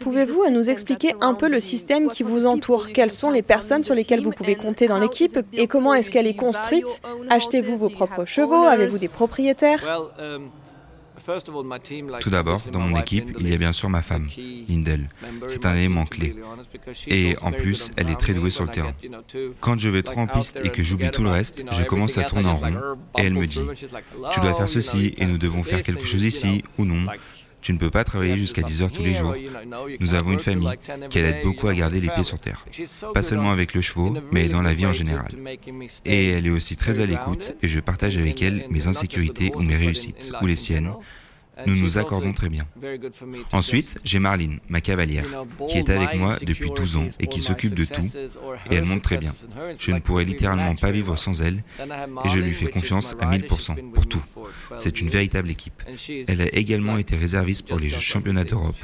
[0.00, 2.88] Pouvez-vous nous expliquer un peu le système qui vous entoure?
[2.92, 5.38] Quelles sont les personnes sur lesquelles vous pouvez compter dans l'équipe?
[5.52, 7.00] Et comment est-ce qu'elle est construite?
[7.28, 8.64] Achetez-vous vos propres chevaux?
[8.64, 9.84] Avez-vous des propriétaires?
[12.20, 14.28] Tout d'abord, dans mon équipe, il y a bien sûr ma femme,
[14.68, 15.10] Lindell.
[15.48, 16.34] C'est un élément clé.
[17.06, 18.94] Et en plus, elle est très douée sur le terrain.
[19.60, 22.22] Quand je vais trop en piste et que j'oublie tout le reste, je commence à
[22.22, 23.60] tourner en rond et elle me dit,
[24.30, 27.06] tu dois faire ceci et nous devons faire quelque chose ici ou non.
[27.60, 29.34] Tu ne peux pas travailler jusqu'à 10 heures tous les jours.
[30.00, 30.70] Nous avons une famille
[31.10, 32.64] qui aide beaucoup à garder les pieds sur terre.
[33.14, 35.28] Pas seulement avec le cheval, mais dans la vie en général.
[36.04, 39.62] Et elle est aussi très à l'écoute et je partage avec elle mes insécurités ou
[39.62, 40.92] mes réussites, ou les siennes,
[41.66, 42.66] nous nous accordons très bien.
[43.52, 45.24] Ensuite, j'ai Marlene, ma cavalière,
[45.68, 48.06] qui est avec moi depuis 12 ans et qui s'occupe de tout,
[48.70, 49.32] et elle monte très bien.
[49.78, 51.62] Je ne pourrais littéralement pas vivre sans elle,
[52.24, 54.22] et je lui fais confiance à 1000% pour tout.
[54.78, 55.82] C'est une véritable équipe.
[56.28, 58.76] Elle a également été réserviste pour les championnats d'Europe.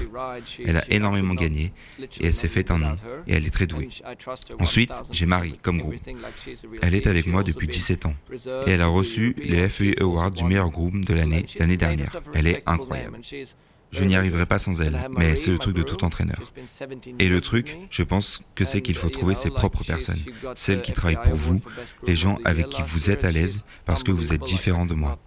[0.65, 3.89] Elle a énormément gagné, et elle s'est fait un nom, et elle est très douée.
[4.59, 5.95] Ensuite, j'ai Marie, comme groupe.
[6.83, 8.15] Elle est avec moi depuis 17 ans,
[8.67, 12.17] et elle a reçu les FA Awards du meilleur groupe de l'année l'année dernière.
[12.35, 13.19] Elle est incroyable.
[13.91, 16.41] Je n'y arriverai pas sans elle, mais c'est le truc de tout entraîneur.
[17.21, 20.21] Et le truc, je pense que c'est qu'il faut trouver ses propres personnes,
[20.57, 21.63] celles qui travaillent pour vous,
[22.07, 25.19] les gens avec qui vous êtes à l'aise parce que vous êtes différent de moi.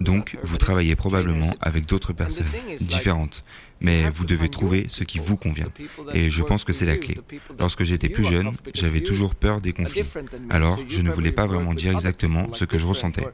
[0.00, 2.46] Donc, vous travaillez probablement avec d'autres personnes
[2.80, 3.44] différentes,
[3.82, 5.68] mais vous devez trouver ce qui vous convient.
[6.14, 7.18] Et je pense que c'est la clé.
[7.58, 10.04] Lorsque j'étais plus jeune, j'avais toujours peur des conflits.
[10.50, 13.26] Alors, je ne voulais pas vraiment dire exactement ce que je ressentais.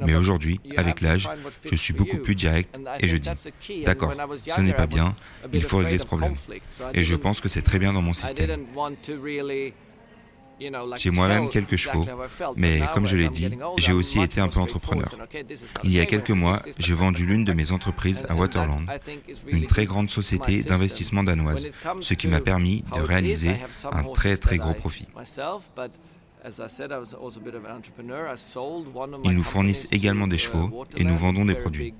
[0.00, 1.28] Mais aujourd'hui, avec l'âge,
[1.70, 3.28] je suis beaucoup plus direct et je dis,
[3.84, 4.14] d'accord,
[4.54, 5.14] ce n'est pas bien,
[5.52, 6.34] il faut régler ce problème.
[6.94, 8.64] Et je pense que c'est très bien dans mon système.
[10.96, 12.06] J'ai moi-même quelques chevaux,
[12.56, 15.08] mais comme je l'ai dit, j'ai aussi été un peu entrepreneur.
[15.84, 18.86] Il y a quelques mois, j'ai vendu l'une de mes entreprises à Waterland,
[19.46, 21.68] une très grande société d'investissement danoise,
[22.00, 23.54] ce qui m'a permis de réaliser
[23.92, 25.06] un très très gros profit.
[29.24, 31.94] Ils nous fournissent également des chevaux et nous vendons des produits.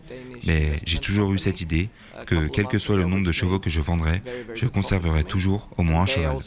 [0.46, 1.88] Mais j'ai toujours eu cette idée
[2.26, 4.22] que quel que soit le nombre de chevaux que je vendrai,
[4.54, 6.38] je conserverai toujours au moins un cheval.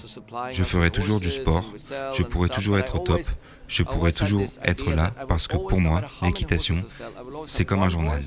[0.52, 1.66] Je ferai toujours du sport,
[2.16, 3.22] je pourrai toujours être au top,
[3.68, 6.78] je pourrai toujours être là parce que pour moi, l'équitation,
[7.46, 8.24] c'est comme un journal.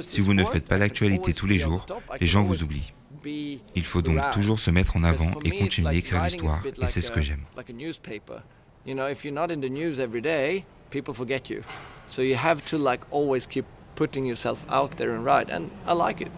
[0.00, 1.86] Si vous ne faites pas l'actualité tous les jours,
[2.20, 2.92] les gens vous oublient.
[3.24, 7.10] Il faut donc toujours se mettre en avant et continuer d'écrire l'histoire, et c'est ce
[7.10, 7.44] que j'aime.
[8.84, 11.60] You know, if you're not in the news every day, people forget you.
[12.08, 15.94] So you have to like always keep putting yourself out there and write, and I
[15.94, 16.32] like it.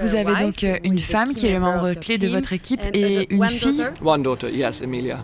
[0.00, 3.30] Vous avez donc euh, une femme qui est le membre clé de votre équipe et
[3.30, 3.84] une fille.
[4.02, 5.22] One daughter, yes, Emilia.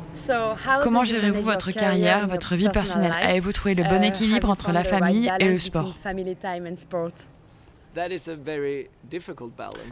[0.82, 3.14] Comment gérez-vous votre carrière, votre vie personnelle?
[3.22, 5.94] Avez-vous trouvé le bon équilibre entre la famille et le sport?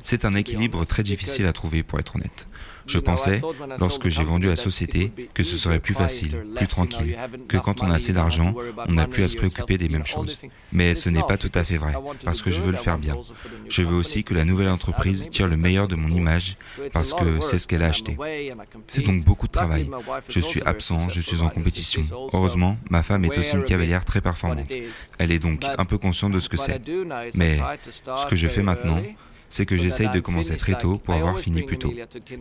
[0.02, 2.48] C'est un équilibre très difficile à trouver, pour être honnête.
[2.90, 3.40] Je pensais,
[3.78, 7.16] lorsque j'ai vendu la société, que ce serait plus facile, plus tranquille,
[7.48, 8.52] que quand on a assez d'argent,
[8.88, 10.36] on n'a plus à se préoccuper des mêmes choses.
[10.72, 13.16] Mais ce n'est pas tout à fait vrai, parce que je veux le faire bien.
[13.68, 16.56] Je veux aussi que la nouvelle entreprise tire le meilleur de mon image,
[16.92, 18.16] parce que c'est ce qu'elle a acheté.
[18.88, 19.88] C'est donc beaucoup de travail.
[20.28, 22.02] Je suis absent, je suis en compétition.
[22.32, 24.72] Heureusement, ma femme est aussi une cavalière très performante.
[25.18, 26.80] Elle est donc un peu consciente de ce que c'est.
[27.34, 29.00] Mais ce que je fais maintenant,
[29.50, 31.92] c'est que j'essaye de commencer très tôt pour avoir fini plus tôt.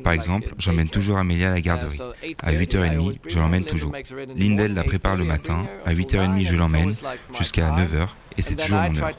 [0.04, 2.00] Par exemple, j'emmène toujours Amélie à la garderie.
[2.42, 3.92] À 8h30, je l'emmène toujours.
[4.36, 5.64] Lindell la prépare le matin.
[5.86, 6.94] À 8h30, je l'emmène
[7.38, 9.12] jusqu'à 9h et c'est toujours mon heure.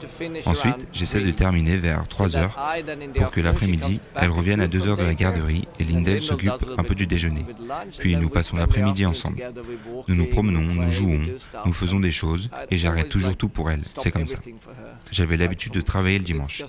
[0.45, 2.59] Ensuite, j'essaie de terminer vers 3 heures
[3.15, 6.83] pour que l'après-midi, elle revienne à 2 heures de la garderie et Lindell s'occupe un
[6.83, 7.45] peu du déjeuner.
[7.99, 9.41] Puis nous passons l'après-midi ensemble.
[10.07, 11.21] Nous nous promenons, nous jouons,
[11.65, 13.81] nous faisons des choses et j'arrête toujours tout pour elle.
[13.83, 14.37] C'est comme ça.
[15.11, 16.63] J'avais l'habitude de travailler le dimanche.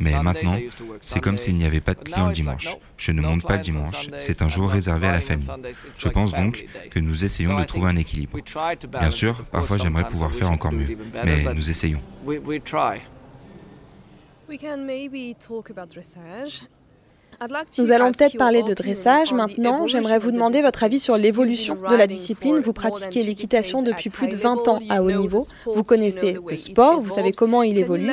[0.00, 0.58] Mais maintenant,
[1.00, 2.76] c'est comme s'il n'y avait pas de clients le dimanche.
[3.00, 4.08] Je ne monte pas le dimanche.
[4.18, 5.48] C'est un jour réservé à la famille.
[5.98, 8.38] Je pense donc que nous essayons de trouver un équilibre.
[9.00, 10.98] Bien sûr, parfois j'aimerais pouvoir faire encore mieux.
[11.24, 12.00] Mais nous essayons.
[17.78, 19.86] Nous allons peut-être parler de dressage maintenant.
[19.86, 22.60] J'aimerais vous demander votre avis sur l'évolution de la discipline.
[22.60, 25.46] Vous pratiquez l'équitation depuis plus de 20 ans à haut niveau.
[25.64, 28.12] Vous connaissez le sport, vous savez comment il évolue.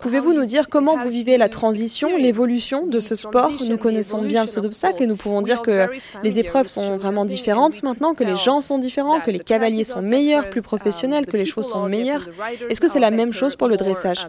[0.00, 3.50] Pouvez-vous nous dire comment vous vivez la transition, l'évolution de ce sport?
[3.68, 5.88] Nous connaissons bien le saut d'obstacle et nous pouvons dire que
[6.22, 10.02] les épreuves sont vraiment différentes maintenant, que les gens sont différents, que les cavaliers sont
[10.02, 12.28] meilleurs, plus professionnels, que les chevaux sont meilleurs.
[12.70, 14.28] Est-ce que c'est la même chose pour le dressage?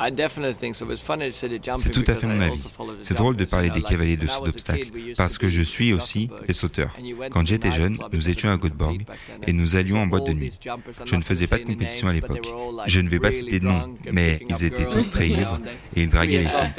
[0.00, 2.68] C'est tout à fait mon avis.
[3.02, 6.54] C'est drôle de parler des cavaliers de saut d'obstacle, parce que je suis aussi les
[6.54, 6.96] sauteurs.
[7.30, 9.04] Quand j'étais jeune, nous étions à Göteborg
[9.46, 10.58] et nous allions en boîte de nuit.
[11.04, 12.48] Je ne faisais pas de compétition à l'époque.
[12.86, 15.58] Je ne vais pas citer de nom, mais ils étaient tous très ivres
[15.94, 16.72] et ils draguaient les filles.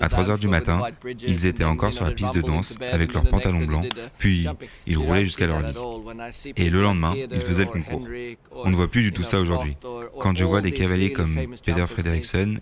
[0.00, 0.82] À 3 heures du matin,
[1.26, 4.46] ils étaient encore sur la piste de danse avec leurs pantalons blancs, puis
[4.86, 5.74] ils roulaient jusqu'à leur lit.
[6.56, 8.06] Et le lendemain, ils faisaient le concours.
[8.64, 9.76] On ne voit plus du tout ça aujourd'hui.
[10.20, 11.84] Quand je vois des cavaliers comme Peter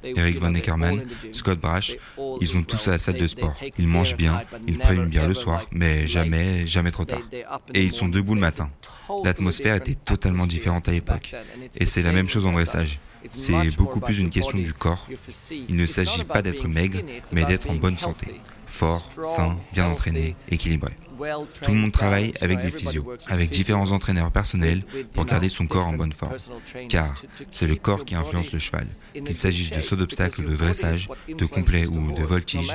[0.02, 1.02] Eric Von Eckermann,
[1.32, 1.96] Scott Brash,
[2.40, 3.54] ils vont tous à la salle de sport.
[3.78, 7.22] Ils mangent bien, ils prennent une bière le soir, mais jamais, jamais trop tard.
[7.74, 8.70] Et ils sont debout le matin.
[9.24, 11.34] L'atmosphère était totalement différente à l'époque.
[11.78, 12.98] Et c'est la même chose en dressage.
[13.28, 15.08] C'est beaucoup plus une question du corps.
[15.50, 17.00] Il ne s'agit pas d'être maigre,
[17.32, 18.40] mais d'être en bonne santé.
[18.66, 20.92] Fort, sain, bien entraîné, équilibré.
[21.62, 25.86] Tout le monde travaille avec des physios, avec différents entraîneurs personnels pour garder son corps
[25.86, 26.34] en bonne forme.
[26.88, 27.14] Car
[27.50, 28.86] c'est le corps qui influence le cheval.
[29.14, 32.72] Qu'il s'agisse de saut d'obstacle, de dressage, de complet ou de voltige,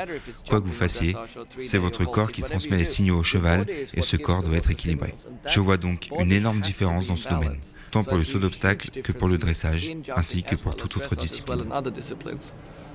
[0.47, 1.15] quoi que vous fassiez,
[1.57, 5.13] c'est votre corps qui transmet les signaux au cheval et ce corps doit être équilibré.
[5.47, 7.57] Je vois donc une énorme différence dans ce domaine,
[7.91, 11.65] tant pour le saut d'obstacle que pour le dressage, ainsi que pour toute autre discipline.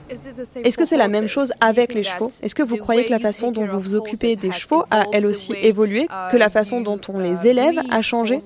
[0.09, 2.29] Est-ce que c'est la même chose avec les chevaux?
[2.43, 5.27] Est-ce que vous croyez que la façon dont vous vous occupez des chevaux a elle
[5.27, 8.39] aussi évolué, que la façon dont on les élève a changé?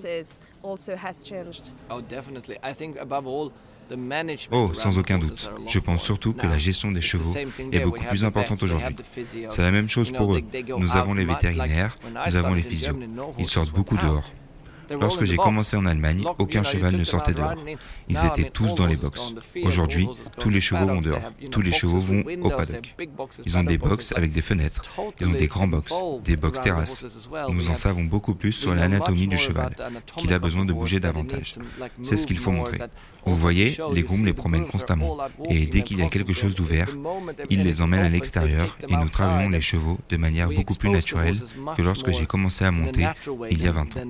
[4.53, 5.51] Oh, sans aucun doute.
[5.67, 7.35] Je pense surtout que la gestion des chevaux
[7.73, 8.95] est beaucoup plus importante aujourd'hui.
[9.51, 10.43] C'est la même chose pour eux.
[10.79, 12.97] Nous avons les vétérinaires, nous avons les physios.
[13.39, 14.31] Ils sortent beaucoup dehors.
[14.91, 17.55] Lorsque j'ai commencé en Allemagne, aucun cheval ne sortait dehors.
[18.09, 19.35] Ils étaient tous dans les box.
[19.65, 21.31] Aujourd'hui, tous les chevaux vont dehors.
[21.51, 22.95] Tous les chevaux vont au paddock.
[23.47, 24.83] Ils ont des box avec des fenêtres.
[25.21, 25.93] Ils ont des grands box,
[26.25, 27.05] des box terrasses.
[27.51, 29.75] Nous en savons beaucoup plus sur l'anatomie du cheval,
[30.17, 31.55] qu'il a besoin de bouger davantage.
[32.03, 32.79] C'est ce qu'il faut montrer.
[33.25, 35.19] Vous voyez, les grooms les promènent constamment.
[35.51, 36.89] Et dès qu'il y a quelque chose d'ouvert,
[37.51, 41.37] ils les emmènent à l'extérieur et nous travaillons les chevaux de manière beaucoup plus naturelle
[41.77, 43.07] que lorsque j'ai commencé à monter
[43.51, 44.01] il y a 20 ans.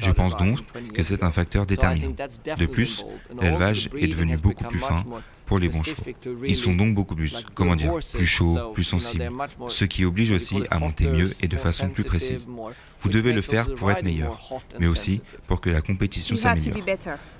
[0.00, 0.60] Je pense donc
[0.92, 2.14] que c'est un facteur déterminant.
[2.58, 3.04] De plus,
[3.40, 5.04] l'élevage est devenu beaucoup plus fin
[5.46, 6.04] pour les bons chevaux.
[6.44, 9.30] Ils sont donc beaucoup plus, comment dire, plus chauds, plus sensibles,
[9.68, 12.46] ce qui oblige aussi à monter mieux et de façon plus précise.
[13.00, 14.38] Vous devez le faire pour être meilleur,
[14.78, 16.78] mais aussi pour que la compétition s'améliore.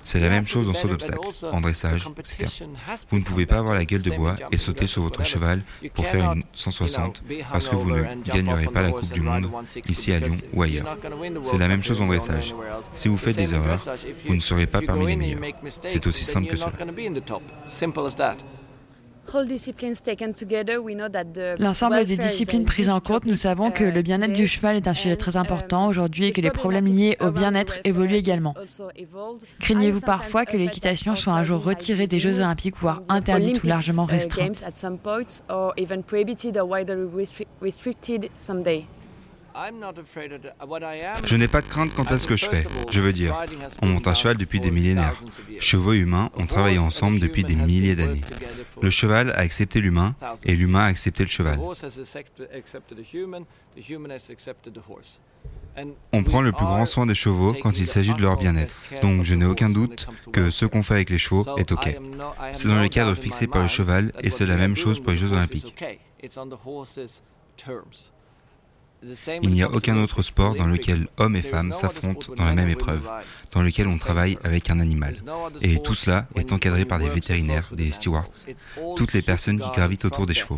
[0.03, 1.19] C'est la même chose en saut d'obstacle,
[1.51, 2.63] en dressage, etc.
[3.09, 5.61] Vous ne pouvez pas avoir la gueule de bois et sauter sur votre cheval
[5.93, 9.49] pour faire une 160 parce que vous ne gagnerez pas la Coupe du Monde
[9.87, 10.97] ici à Lyon ou ailleurs.
[11.43, 12.55] C'est la même chose en dressage.
[12.95, 13.79] Si vous faites des erreurs,
[14.25, 15.39] vous ne serez pas parmi les meilleurs.
[15.83, 16.71] C'est aussi simple que cela.
[21.59, 24.93] L'ensemble des disciplines prises en compte, nous savons que le bien-être du cheval est un
[24.93, 28.55] sujet très important aujourd'hui et que les problèmes liés au bien-être évoluent également.
[29.59, 34.05] Craignez-vous parfois que l'équitation soit un jour retirée des Jeux olympiques, voire interdite ou largement
[34.05, 34.63] restreinte
[41.25, 42.65] je n'ai pas de crainte quant à ce que je fais.
[42.91, 43.35] Je veux dire,
[43.81, 45.15] on monte un cheval depuis des millénaires.
[45.59, 48.21] Chevaux et humains ont travaillé ensemble depuis des milliers d'années.
[48.81, 51.59] Le cheval a accepté l'humain et l'humain a accepté le cheval.
[56.11, 58.81] On prend le plus grand soin des chevaux quand il s'agit de leur bien-être.
[59.01, 61.97] Donc je n'ai aucun doute que ce qu'on fait avec les chevaux est OK.
[62.53, 65.17] C'est dans le cadre fixé par le cheval et c'est la même chose pour les
[65.17, 65.73] Jeux olympiques.
[69.41, 72.69] Il n'y a aucun autre sport dans lequel hommes et femmes s'affrontent dans la même
[72.69, 73.07] épreuve,
[73.51, 75.15] dans lequel on travaille avec un animal.
[75.61, 78.29] Et tout cela est encadré par des vétérinaires, des stewards,
[78.95, 80.57] toutes les personnes qui gravitent autour des chevaux.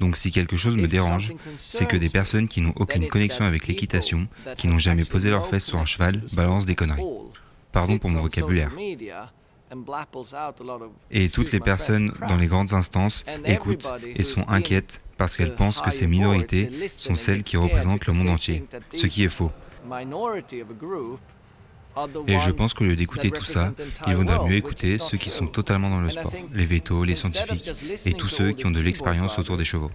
[0.00, 3.66] Donc si quelque chose me dérange, c'est que des personnes qui n'ont aucune connexion avec
[3.66, 7.04] l'équitation, qui n'ont jamais posé leurs fesses sur un cheval, balancent des conneries.
[7.72, 8.72] Pardon pour mon vocabulaire.
[11.10, 15.80] Et toutes les personnes dans les grandes instances écoutent et sont inquiètes parce qu'elles pensent
[15.80, 19.50] que ces minorités sont celles qui représentent le monde entier, ce qui est faux.
[22.26, 23.72] Et je pense qu'au lieu d'écouter tout ça,
[24.06, 27.70] il vaudrait mieux écouter ceux qui sont totalement dans le sport, les vétos, les scientifiques
[28.04, 29.90] et tous ceux qui ont de l'expérience autour des chevaux.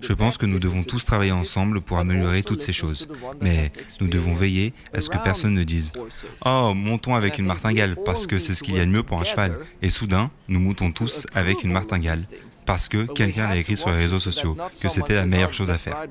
[0.00, 3.08] Je pense que nous devons tous travailler ensemble pour améliorer toutes ces choses.
[3.40, 5.92] Mais nous devons veiller à ce que personne ne dise⁇
[6.46, 9.20] Oh, montons avec une martingale parce que c'est ce qu'il y a de mieux pour
[9.20, 12.20] un cheval⁇ Et soudain, nous montons tous avec une martingale
[12.66, 15.78] parce que quelqu'un a écrit sur les réseaux sociaux que c'était la meilleure chose à
[15.78, 16.06] faire.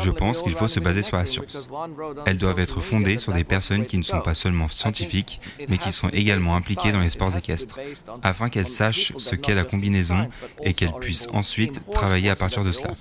[0.00, 1.68] Je pense qu'il faut se baser sur la science.
[2.26, 5.92] Elles doivent être fondées sur des personnes qui ne sont pas seulement scientifiques, mais qui
[5.92, 7.78] sont également impliquées dans les sports équestres,
[8.22, 10.28] afin qu'elles sachent ce qu'est la combinaison
[10.62, 12.94] et qu'elles puissent ensuite travailler à partir de cela.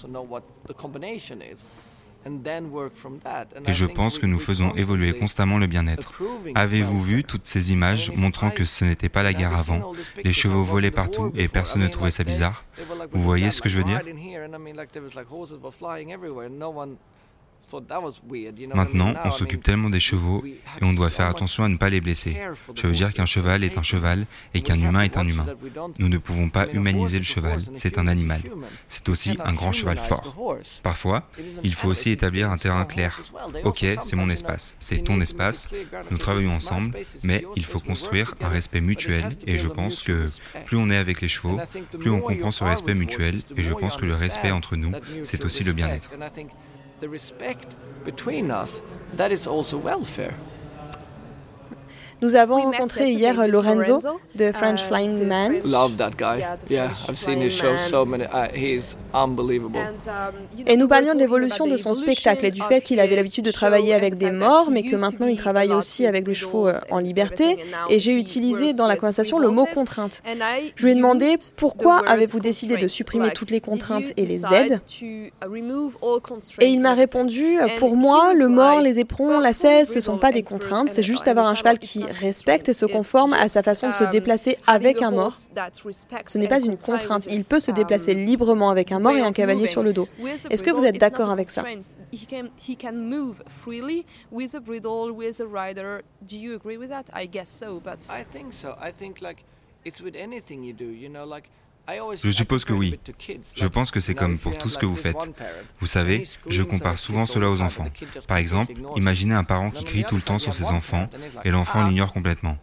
[3.66, 6.14] Et je pense que nous faisons évoluer constamment le bien-être.
[6.56, 9.94] Avez-vous vu toutes ces images montrant que ce n'était pas la guerre avant?
[10.24, 12.66] Les chevaux volaient partout et personne ne trouvait ça bizarre.
[13.12, 14.02] Vous voyez ce que je veux dire?
[18.74, 22.02] Maintenant, on s'occupe tellement des chevaux et on doit faire attention à ne pas les
[22.02, 22.38] blesser.
[22.76, 25.46] Je veux dire qu'un cheval est un cheval et qu'un humain est un humain.
[26.00, 28.42] Nous ne pouvons pas humaniser le cheval, c'est un animal.
[28.88, 30.36] C'est aussi un grand cheval fort.
[30.84, 31.30] Parfois,
[31.64, 33.22] il faut aussi établir un terrain clair.
[33.64, 35.70] Ok, c'est mon espace, c'est ton espace,
[36.10, 40.26] nous travaillons ensemble, mais il faut construire un respect mutuel et je pense que
[40.66, 41.60] plus on est avec les chevaux,
[42.00, 44.92] plus on comprend ce respect mutuel et je pense que le respect entre nous,
[45.24, 46.12] c'est aussi le bien-être.
[47.00, 47.76] the respect
[48.06, 48.82] between us,
[49.14, 50.36] that is also welfare.
[52.22, 54.00] Nous avons rencontré hier Lorenzo
[54.36, 55.54] de French Flying Man.
[55.64, 56.44] Love that guy.
[56.68, 58.26] Yeah, I've seen his show so many.
[58.26, 59.80] Uh, he's unbelievable.
[60.66, 63.52] Et nous parlions de l'évolution de son spectacle et du fait qu'il avait l'habitude de
[63.52, 67.00] travailler avec des morts, mais que maintenant il travaille aussi avec des chevaux euh, en
[67.00, 67.58] liberté.
[67.90, 70.24] Et j'ai utilisé dans la conversation le mot contrainte.
[70.76, 74.82] Je lui ai demandé pourquoi avez-vous décidé de supprimer toutes les contraintes et les aides.
[76.62, 80.18] Et il m'a répondu pour moi, le mort, les éperons, la selle, ce ne sont
[80.18, 83.64] pas des contraintes, c'est juste avoir un cheval qui respecte et se conforme à sa
[83.64, 85.34] façon de se déplacer avec un mort.
[86.26, 87.28] Ce n'est pas une contrainte.
[87.30, 90.08] Il peut se déplacer librement avec un mort et un cavalier sur le dos.
[90.50, 91.64] Est-ce que vous êtes d'accord avec ça?
[102.22, 103.00] Je suppose que oui.
[103.56, 105.16] Je pense que c'est comme pour tout ce que vous faites.
[105.80, 107.88] Vous savez, je compare souvent cela aux enfants.
[108.28, 111.10] Par exemple, imaginez un parent qui crie tout le temps sur ses enfants
[111.46, 112.58] et l'enfant l'ignore complètement.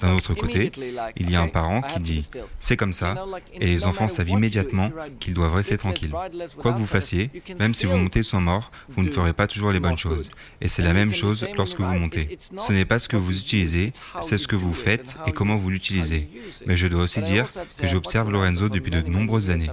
[0.00, 0.72] D'un autre côté,
[1.16, 2.20] il y a un parent qui dit⁇
[2.58, 3.14] c'est comme ça⁇
[3.60, 6.14] et les enfants savent immédiatement qu'ils doivent rester tranquilles.
[6.58, 9.70] Quoi que vous fassiez, même si vous montez sans mort, vous ne ferez pas toujours
[9.70, 10.30] les bonnes choses.
[10.60, 12.38] Et c'est la même chose lorsque vous montez.
[12.58, 15.70] Ce n'est pas ce que vous utilisez, c'est ce que vous faites et comment vous
[15.70, 16.28] l'utilisez.
[16.66, 17.46] Mais je dois aussi dire
[17.78, 19.70] que j'observe Lorenzo depuis de nombreuses années.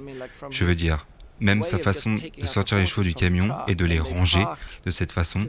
[0.49, 1.05] Je veux dire,
[1.41, 4.45] même sa façon de sortir les chevaux du camion et de les ranger
[4.85, 5.47] de cette façon,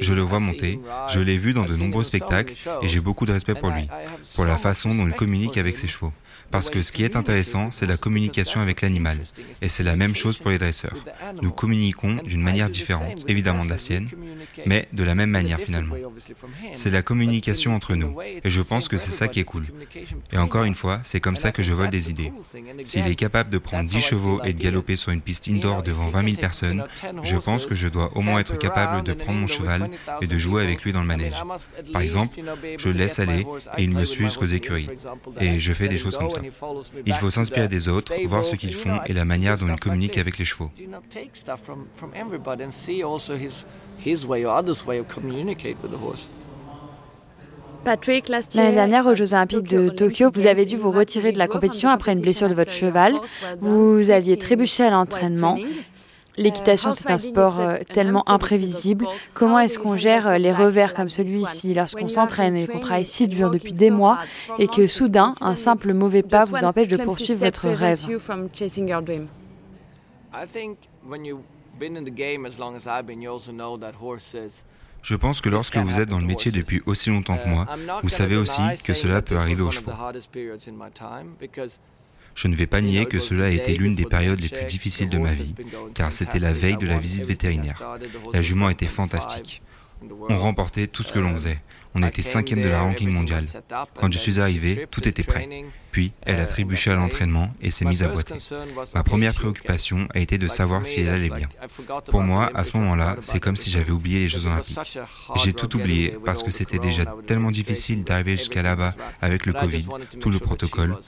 [0.00, 3.32] je le vois monter, je l'ai vu dans de nombreux spectacles et j'ai beaucoup de
[3.32, 3.88] respect pour lui,
[4.34, 6.12] pour la façon dont il communique avec ses chevaux.
[6.50, 9.18] Parce que ce qui est intéressant, c'est la communication avec l'animal.
[9.62, 10.94] Et c'est la même chose pour les dresseurs.
[11.42, 14.08] Nous communiquons d'une manière différente, évidemment de la sienne,
[14.64, 15.96] mais de la même manière finalement.
[16.72, 18.16] C'est la communication entre nous.
[18.44, 19.66] Et je pense que c'est ça qui est cool.
[20.32, 22.32] Et encore une fois, c'est comme ça que je vole des idées.
[22.82, 26.08] S'il est capable de prendre 10 chevaux et de galoper sur une piste indoor devant
[26.08, 26.84] 20 000 personnes,
[27.22, 29.90] je pense que je dois au moins être capable de prendre mon cheval
[30.20, 31.34] et de jouer avec lui dans le manège.
[31.92, 32.40] Par exemple,
[32.78, 34.88] je le laisse aller et il me suit jusqu'aux écuries.
[35.40, 36.35] Et je fais des choses comme ça.
[37.06, 40.18] Il faut s'inspirer des autres, voir ce qu'ils font et la manière dont ils communiquent
[40.18, 40.70] avec les chevaux.
[47.84, 51.46] Patrick, l'année dernière aux Jeux Olympiques de Tokyo, vous avez dû vous retirer de la
[51.46, 53.14] compétition après une blessure de votre cheval.
[53.60, 55.56] Vous aviez trébuché à l'entraînement.
[56.36, 59.06] L'équitation, c'est un sport euh, tellement imprévisible.
[59.34, 63.26] Comment est-ce qu'on gère euh, les revers comme celui-ci lorsqu'on s'entraîne et qu'on travaille si
[63.26, 64.18] dur depuis des mois
[64.58, 68.06] et que soudain, un simple mauvais pas vous empêche de poursuivre votre rêve.
[75.02, 77.66] je pense que lorsque vous êtes dans le métier depuis aussi longtemps que moi,
[78.02, 79.92] vous savez aussi que cela peut arriver aux chevaux.
[82.36, 85.08] Je ne vais pas nier que cela a été l'une des périodes les plus difficiles
[85.08, 85.54] de ma vie,
[85.94, 87.82] car c'était la veille de la visite vétérinaire.
[88.32, 89.62] La jument était fantastique.
[90.28, 91.58] On remportait tout ce que l'on faisait.
[91.94, 93.42] On était cinquième de la ranking mondiale.
[93.94, 95.48] Quand je suis arrivé, tout était prêt.
[95.92, 98.34] Puis, elle a trébuché à l'entraînement et s'est mise à boiter.
[98.94, 101.48] Ma première préoccupation a été de savoir si elle allait bien.
[102.10, 104.98] Pour moi, à ce moment-là, c'est comme si j'avais oublié les Jeux Olympiques.
[105.36, 109.86] J'ai tout oublié parce que c'était déjà tellement difficile d'arriver jusqu'à là-bas avec le Covid,
[110.20, 110.98] tout le protocole.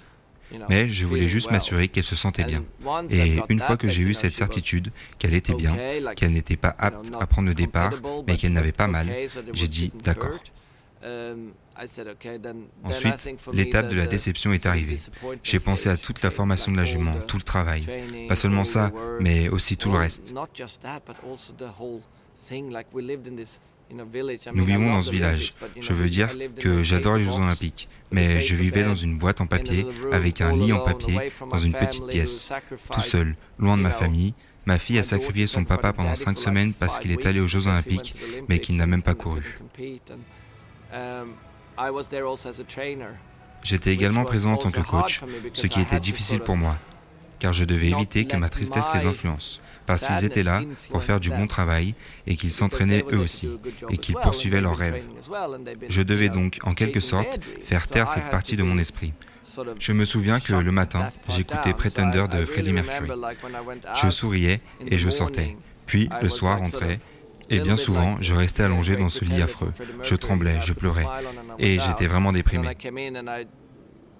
[0.68, 2.64] Mais je voulais juste m'assurer qu'elle se sentait bien.
[3.10, 5.76] Et une fois que j'ai eu cette certitude qu'elle était bien,
[6.16, 7.94] qu'elle n'était pas apte à prendre le départ,
[8.26, 9.08] mais qu'elle n'avait pas mal,
[9.52, 10.38] j'ai dit d'accord.
[12.82, 14.98] Ensuite, l'étape de la déception est arrivée.
[15.42, 17.86] J'ai pensé à toute la formation de la jument, tout le travail.
[18.28, 20.34] Pas seulement ça, mais aussi tout le reste.
[23.90, 25.54] Nous vivons dans ce village.
[25.80, 29.46] Je veux dire que j'adore les Jeux olympiques, mais je vivais dans une boîte en
[29.46, 32.50] papier, avec un lit en papier, dans une petite pièce,
[32.92, 34.34] tout seul, loin de ma famille.
[34.66, 37.66] Ma fille a sacrifié son papa pendant cinq semaines parce qu'il est allé aux Jeux
[37.66, 38.14] olympiques,
[38.48, 39.58] mais qu'il n'a même pas couru.
[43.62, 45.20] J'étais également présent en tant que coach,
[45.54, 46.76] ce qui était difficile pour moi,
[47.38, 50.60] car je devais éviter que ma tristesse les influence parce qu'ils étaient là
[50.90, 51.94] pour faire du bon travail
[52.26, 53.48] et qu'ils s'entraînaient eux aussi
[53.88, 55.02] et qu'ils poursuivaient leurs rêves.
[55.88, 59.14] Je devais donc, en quelque sorte, faire taire cette partie de mon esprit.
[59.78, 63.10] Je me souviens que le matin, j'écoutais Pretender de Freddie Mercury.
[63.94, 65.56] Je souriais et je sortais.
[65.86, 66.98] Puis, le soir rentrait
[67.48, 69.72] Et bien souvent, je restais allongé dans ce lit affreux.
[70.02, 71.06] Je tremblais, je pleurais.
[71.58, 72.68] Et j'étais vraiment déprimé.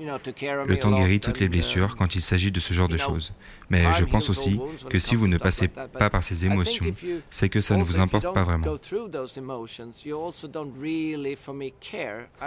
[0.00, 3.32] Le temps guérit toutes les blessures quand il s'agit de ce genre de choses.
[3.68, 6.86] Mais je pense aussi que si vous ne passez pas par ces émotions,
[7.30, 8.66] c'est que ça ne vous importe pas vraiment.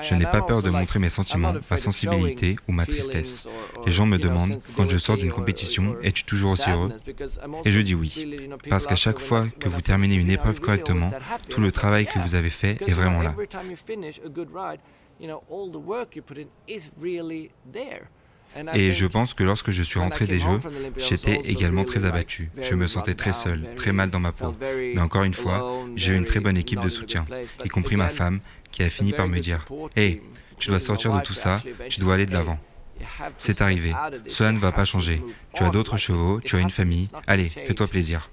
[0.01, 3.47] Je n'ai pas peur de montrer mes sentiments, ma sensibilité ou ma tristesse.
[3.85, 6.89] Les gens me demandent, quand je sors d'une compétition, es-tu toujours aussi heureux
[7.65, 11.11] Et je dis oui, parce qu'à chaque fois que vous terminez une épreuve correctement,
[11.49, 13.35] tout le travail que vous avez fait est vraiment là.
[18.73, 20.59] Et je pense que lorsque je suis rentré des Jeux,
[20.97, 22.51] j'étais également très abattu.
[22.61, 24.51] Je me sentais très seul, très mal dans ma peau.
[24.61, 27.25] Mais encore une fois, j'ai eu une très bonne équipe de soutien,
[27.63, 28.39] y compris ma femme,
[28.71, 30.21] qui a fini par me dire Hey,
[30.57, 31.57] tu dois sortir de tout ça,
[31.89, 32.59] tu dois aller de l'avant.
[33.37, 33.93] C'est arrivé,
[34.27, 35.21] cela ne va pas changer.
[35.53, 38.29] Tu as d'autres chevaux, tu as une famille, allez, fais-toi plaisir.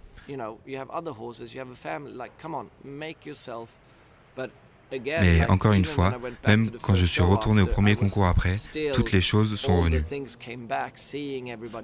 [4.93, 8.53] Mais encore une fois, même quand je suis retourné au premier concours après,
[8.95, 10.03] toutes les choses sont revenues.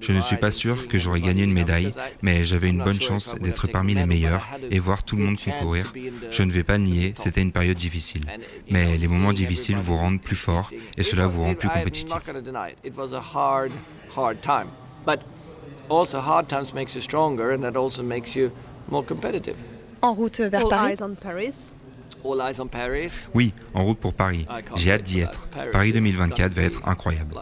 [0.00, 1.92] Je ne suis pas sûr que j'aurais gagné une médaille,
[2.22, 5.92] mais j'avais une bonne chance d'être parmi les meilleurs et voir tout le monde concourir.
[6.30, 8.24] Je ne vais pas nier, c'était une période difficile.
[8.70, 12.14] Mais les moments difficiles vous rendent plus fort et cela vous rend plus compétitif.
[20.02, 20.94] En route vers Paris.
[23.34, 24.46] Oui, en route pour Paris.
[24.76, 25.46] J'ai hâte d'y être.
[25.72, 27.34] Paris 2024 va être incroyable.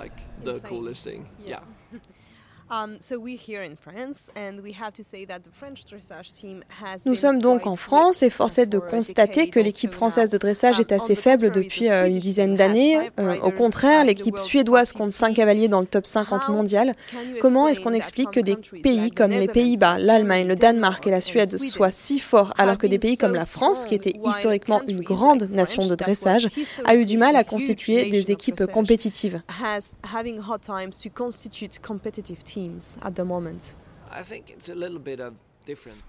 [7.07, 10.81] Nous sommes donc en France et force est de constater que l'équipe française de dressage
[10.81, 12.99] est assez faible depuis euh, une dizaine d'années.
[13.19, 16.95] Euh, au contraire, l'équipe suédoise compte 5 cavaliers dans le top 50 mondial.
[17.41, 21.21] Comment est-ce qu'on explique que des pays comme les Pays-Bas, l'Allemagne, le Danemark et la
[21.21, 25.01] Suède soient si forts alors que des pays comme la France, qui était historiquement une
[25.01, 26.49] grande nation de dressage,
[26.85, 29.43] a eu du mal à constituer des équipes compétitives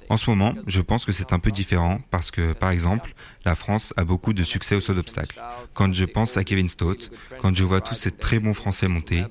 [0.09, 3.13] en ce moment, je pense que c'est un peu différent parce que, par exemple,
[3.45, 5.41] la France a beaucoup de succès au saut d'obstacles.
[5.73, 9.23] Quand je pense à Kevin Stott, quand je vois tous ces très bons Français monter,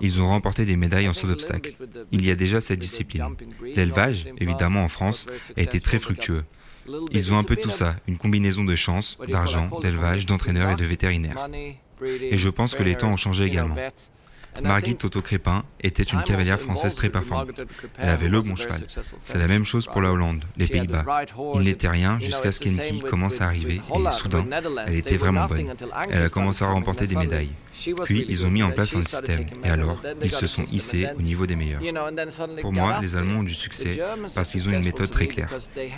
[0.00, 1.74] ils ont remporté des médailles en saut d'obstacles.
[2.12, 3.34] Il y a déjà cette discipline.
[3.62, 5.26] L'élevage, évidemment en France,
[5.56, 6.44] a été très fructueux.
[7.10, 10.84] Ils ont un peu tout ça, une combinaison de chance, d'argent, d'élevage, d'entraîneurs et de
[10.84, 11.48] vétérinaires.
[12.02, 13.76] Et je pense que les temps ont changé également.
[14.62, 17.64] Margit Toto Crépin était une cavalière française très performante.
[17.98, 18.80] Elle avait le bon cheval.
[19.20, 21.04] C'est la même chose pour la Hollande, les Pays-Bas.
[21.54, 24.46] Il n'était rien jusqu'à ce qu'Enki commence à arriver et soudain,
[24.86, 25.74] elle était vraiment bonne.
[26.10, 27.50] Elle a commencé à remporter des médailles.
[28.04, 31.22] Puis ils ont mis en place un système et alors ils se sont hissés au
[31.22, 31.80] niveau des meilleurs.
[32.60, 33.98] Pour moi, les Allemands ont du succès
[34.34, 35.50] parce qu'ils ont une méthode très claire.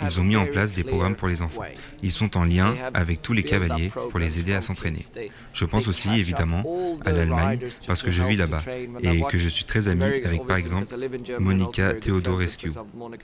[0.03, 1.63] Ils ont mis en place des programmes pour les enfants.
[2.01, 5.05] Ils sont en lien avec tous les cavaliers pour les aider à s'entraîner.
[5.53, 6.63] Je pense aussi évidemment
[7.05, 8.37] à l'Allemagne parce que je vis
[9.01, 10.95] et que je suis très ami avec par exemple
[11.39, 12.71] Monica Theodorescu,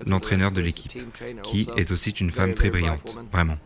[0.05, 0.93] l'entraîneur de l'équipe,
[1.43, 3.57] qui est aussi une femme très brillante, vraiment.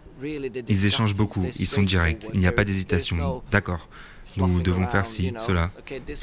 [0.68, 3.42] Ils échangent beaucoup, ils sont directs, il n'y a pas d'hésitation.
[3.52, 3.90] D'accord,
[4.38, 5.72] nous devons faire ci, cela.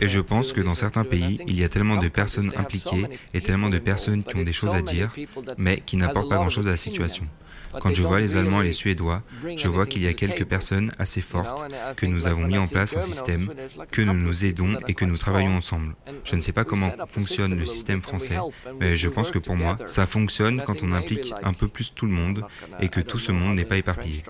[0.01, 3.41] Et je pense que dans certains pays, il y a tellement de personnes impliquées et
[3.41, 5.13] tellement de personnes qui ont des choses à dire,
[5.59, 7.25] mais qui n'apportent pas grand-chose à la situation.
[7.81, 9.23] Quand je vois les Allemands et les Suédois,
[9.57, 11.65] je vois qu'il y a quelques personnes assez fortes,
[11.97, 13.53] que nous avons mis en place un système,
[13.91, 15.95] que nous nous aidons et que nous travaillons ensemble.
[16.25, 18.37] Je ne sais pas comment fonctionne le système français,
[18.81, 22.07] mais je pense que pour moi, ça fonctionne quand on implique un peu plus tout
[22.07, 22.45] le monde
[22.81, 24.23] et que tout ce monde n'est pas éparpillé.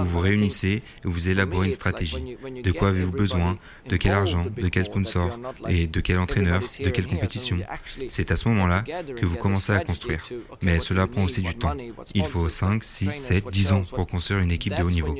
[0.00, 2.36] Vous vous réunissez et vous élaborez une stratégie.
[2.62, 5.38] De quoi avez-vous besoin De quel argent De quel sponsor
[5.68, 7.58] Et de quel entraîneur De quelle compétition
[8.08, 8.84] C'est à ce moment-là
[9.16, 10.22] que vous commencez à construire.
[10.60, 11.76] Mais cela prend aussi du temps.
[12.14, 15.14] Il faut 5, 6, 7, 10 ans pour construire une équipe de haut niveau.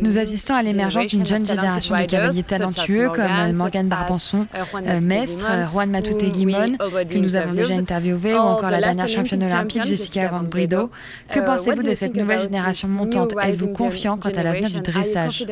[0.00, 5.44] Nous assistons à l'émergence d'une jeune génération de cavaliers talentueux comme Morgane Barbanson, euh, Mestre,
[5.70, 10.28] Juan Matute Guimon, que nous avons déjà interviewé, ou encore la dernière championne olympique Jessica
[10.28, 10.90] Van Brido.
[11.30, 13.34] Que pensez-vous de cette nouvelle génération montante?
[13.42, 15.44] Êtes-vous confiant quant à l'avenir du dressage?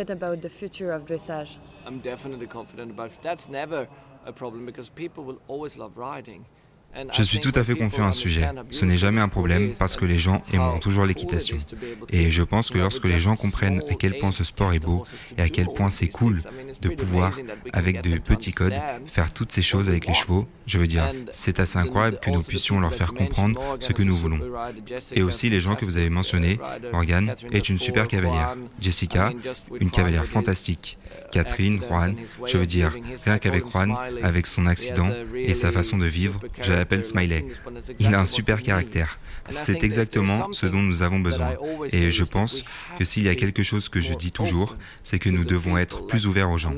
[7.13, 8.49] Je suis tout à fait confiant à ce sujet.
[8.71, 11.57] Ce n'est jamais un problème parce que les gens aimeront toujours l'équitation.
[12.11, 15.05] Et je pense que lorsque les gens comprennent à quel point ce sport est beau
[15.37, 16.41] et à quel point c'est cool
[16.81, 17.39] de pouvoir,
[17.73, 18.75] avec de petits codes,
[19.07, 22.43] faire toutes ces choses avec les chevaux, je veux dire, c'est assez incroyable que nous
[22.43, 24.41] puissions leur faire comprendre ce que nous voulons.
[25.13, 26.59] Et aussi les gens que vous avez mentionnés,
[26.93, 29.33] Morgan est une super cavalière, Jessica,
[29.81, 30.99] une cavalière fantastique,
[31.33, 32.15] Catherine, Juan,
[32.47, 36.41] je veux dire, rien qu'avec Juan, avec son accident et sa façon de vivre,
[36.85, 37.47] l'appelle Smiley.
[37.99, 39.19] Il a un super caractère.
[39.51, 41.55] C'est exactement ce dont nous avons besoin.
[41.93, 42.65] Et je pense
[42.99, 46.07] que s'il y a quelque chose que je dis toujours, c'est que nous devons être
[46.07, 46.75] plus ouverts aux gens.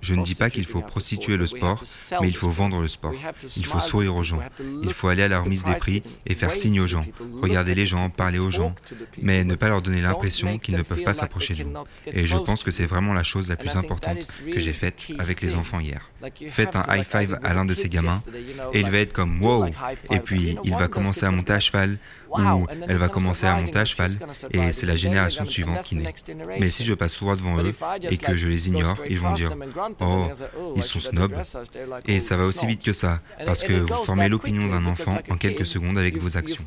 [0.00, 1.82] Je ne dis pas qu'il faut prostituer le sport,
[2.20, 3.14] mais il faut vendre le sport.
[3.56, 4.40] Il faut sourire aux gens.
[4.82, 7.04] Il faut aller à la remise des prix et faire signe aux gens.
[7.40, 8.74] Regarder les gens, parler aux gens,
[9.20, 11.84] mais ne pas leur donner l'impression qu'ils ne peuvent pas s'approcher de nous.
[12.06, 14.18] Et je pense que c'est vraiment la chose la plus importante
[14.52, 16.10] que j'ai faite avec les enfants hier.
[16.50, 18.22] Faites un high five à l'un de ces gamins
[18.72, 19.66] et il va être comme wow.
[20.10, 21.91] Et puis il va commencer à monter à cheval
[22.38, 24.12] ou elle va commencer à monter à cheval
[24.50, 26.14] et c'est la génération suivante qui naît.
[26.58, 27.72] Mais si je passe droit devant eux
[28.10, 29.54] et que je les ignore, ils vont dire
[30.00, 30.28] Oh,
[30.76, 31.34] ils sont snobs.
[32.06, 35.36] Et ça va aussi vite que ça, parce que vous formez l'opinion d'un enfant en
[35.36, 36.64] quelques secondes avec vos actions.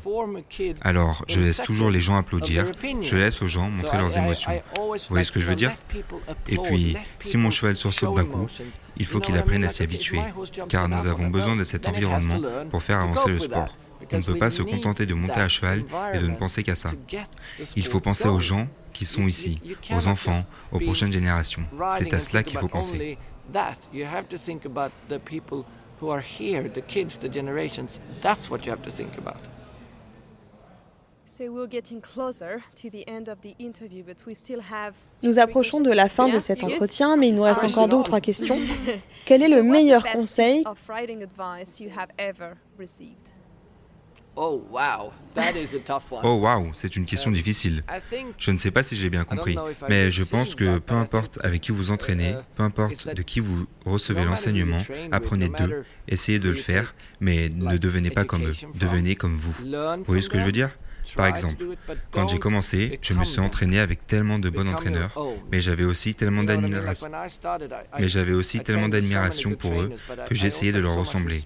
[0.82, 2.66] Alors, je laisse toujours les gens applaudir,
[3.00, 4.52] je laisse aux gens montrer leurs émotions.
[4.76, 5.72] Vous voyez ce que je veux dire
[6.48, 8.46] Et puis, si mon cheval sursaute d'un coup,
[8.96, 10.20] il faut qu'il apprenne à s'y habituer,
[10.68, 13.74] car nous avons besoin de cet environnement pour faire avancer le sport.
[14.12, 15.84] On ne peut pas se contenter de monter à cheval
[16.14, 16.90] et de ne penser qu'à ça.
[17.76, 19.58] Il faut penser aux gens qui sont ici,
[19.90, 20.40] aux enfants,
[20.72, 21.62] aux prochaines générations.
[21.98, 23.18] C'est à cela qu'il faut penser.
[35.22, 38.02] Nous approchons de la fin de cet entretien, mais il nous reste encore deux ou
[38.04, 38.58] trois questions.
[39.24, 40.64] Quel est le meilleur conseil
[44.36, 45.14] Oh wow,
[46.72, 47.82] c'est une question difficile.
[48.38, 49.56] Je ne sais pas si j'ai bien compris,
[49.88, 53.66] mais je pense que peu importe avec qui vous entraînez, peu importe de qui vous
[53.84, 54.78] recevez l'enseignement,
[55.12, 59.52] apprenez d'eux, essayez de le faire, mais ne devenez pas comme eux, devenez comme vous.
[59.52, 60.70] Vous voyez ce que je veux dire?
[61.14, 61.64] par exemple,
[62.10, 65.16] quand j'ai commencé, je me suis entraîné avec tellement de bons entraîneurs,
[65.52, 67.08] mais j'avais aussi tellement d'admiration.
[67.98, 69.92] Mais j'avais aussi tellement d'admiration pour eux
[70.28, 71.40] que j'essayais de leur ressembler.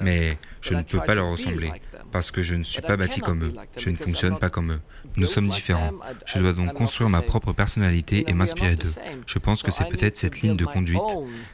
[0.00, 1.72] Mais je ne peux pas leur ressembler
[2.12, 3.54] parce que je ne suis pas bâti comme eux.
[3.76, 4.80] Je ne fonctionne pas comme eux.
[5.16, 5.92] Nous sommes différents.
[6.26, 8.92] Je dois donc construire ma propre personnalité et m'inspirer d'eux.
[9.26, 11.00] Je pense que c'est peut-être cette ligne de conduite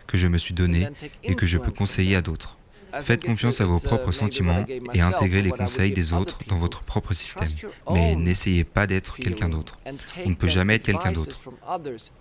[0.07, 0.89] que je me suis donnée
[1.25, 2.56] et que je peux conseiller à d'autres.
[3.03, 7.15] Faites confiance à vos propres sentiments et intégrez les conseils des autres dans votre propre
[7.15, 7.49] système.
[7.93, 9.79] Mais n'essayez pas d'être quelqu'un d'autre.
[10.25, 11.39] On ne peut jamais être quelqu'un d'autre.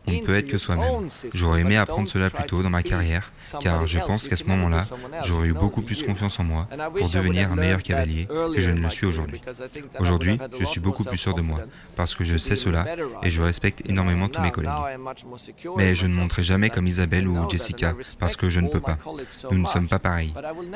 [0.07, 1.09] On ne peut être que soi-même.
[1.33, 4.85] J'aurais aimé apprendre cela plus tôt dans ma carrière, car je pense qu'à ce moment-là,
[5.23, 6.67] j'aurais eu beaucoup plus confiance en moi
[6.97, 9.41] pour devenir un meilleur cavalier que je ne le suis aujourd'hui.
[9.99, 11.61] Aujourd'hui, je suis beaucoup plus sûr de moi,
[11.95, 12.85] parce que je sais cela
[13.23, 14.71] et je respecte énormément tous mes collègues.
[15.77, 18.97] Mais je ne monterai jamais comme Isabelle ou Jessica, parce que je ne peux pas.
[19.51, 20.33] Nous ne sommes pas pareils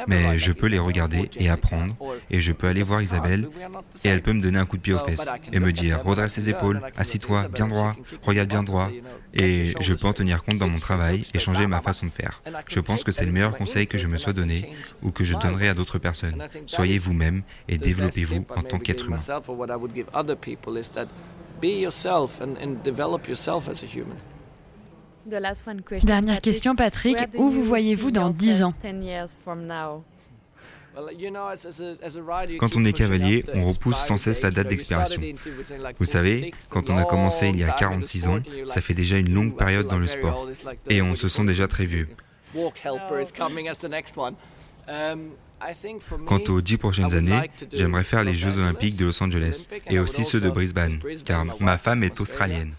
[0.07, 1.95] mais je peux les regarder et apprendre,
[2.29, 3.49] et je peux aller voir Isabelle,
[4.03, 6.37] et elle peut me donner un coup de pied aux fesses, et me dire, redresse
[6.37, 8.89] les épaules, assis-toi, bien droit, regarde bien droit,
[9.33, 12.41] et je peux en tenir compte dans mon travail et changer ma façon de faire.
[12.67, 14.73] Je pense que c'est le meilleur conseil que je me sois donné,
[15.03, 16.43] ou que je donnerai à d'autres personnes.
[16.65, 19.17] Soyez vous-même et développez-vous en tant qu'être humain.
[26.03, 27.17] Dernière question, Patrick.
[27.35, 28.73] Où vous voyez-vous dans 10 ans?
[32.59, 35.21] quand on est cavalier, on repousse sans cesse la date d'expiration.
[35.97, 39.33] Vous savez, quand on a commencé il y a 46 ans, ça fait déjà une
[39.33, 40.47] longue période dans le sport.
[40.89, 42.07] Et on se sent déjà très vieux.
[46.25, 50.23] Quant aux dix prochaines années, j'aimerais faire les Jeux olympiques de Los Angeles et aussi
[50.23, 52.73] ceux de Brisbane, car ma femme est australienne.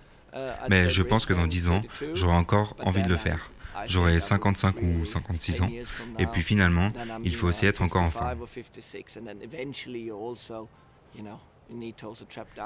[0.68, 1.82] Mais je pense que dans 10 ans,
[2.14, 3.50] j'aurai encore envie de le faire.
[3.86, 5.70] J'aurai 55 ou 56 ans.
[6.18, 6.92] Et puis finalement,
[7.24, 8.36] il faut aussi être encore en forme.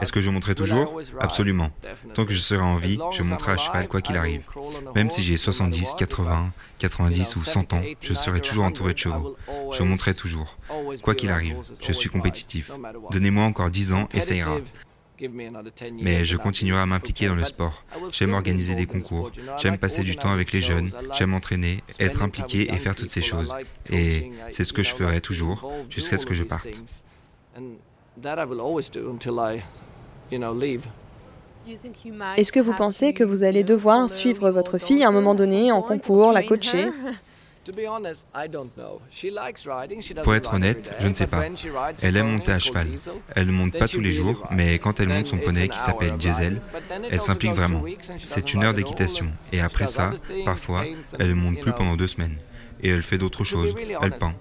[0.01, 1.71] Est-ce que je monterai toujours Absolument.
[2.15, 4.45] Tant que je serai en vie, je monterai à cheval quoi qu'il arrive.
[4.95, 9.37] Même si j'ai 70, 80, 90 ou 100 ans, je serai toujours entouré de chevaux.
[9.73, 10.57] Je monterai toujours.
[11.03, 12.71] Quoi qu'il arrive, je suis compétitif.
[13.11, 14.59] Donnez-moi encore 10 ans et ça ira.
[16.01, 17.85] Mais je continuerai à m'impliquer dans le sport.
[18.11, 22.73] J'aime organiser des concours, j'aime passer du temps avec les jeunes, j'aime m'entraîner, être impliqué
[22.73, 23.55] et faire toutes ces choses.
[23.91, 26.83] Et c'est ce que je ferai toujours jusqu'à ce que je parte.
[32.37, 35.73] Est-ce que vous pensez que vous allez devoir suivre votre fille à un moment donné
[35.73, 36.91] en concours, la coacher?
[40.23, 41.45] Pour être honnête, je ne sais pas.
[42.03, 42.89] Elle aime monter à cheval.
[43.35, 46.17] Elle ne monte pas tous les jours, mais quand elle monte son poney qui s'appelle
[46.17, 46.61] Diesel,
[47.11, 47.83] elle s'implique vraiment.
[48.19, 49.29] C'est une heure d'équitation.
[49.53, 50.13] Et après ça,
[50.45, 50.85] parfois,
[51.19, 52.37] elle ne monte plus pendant deux semaines.
[52.83, 53.75] Et elle fait d'autres choses.
[54.03, 54.35] Elle peint.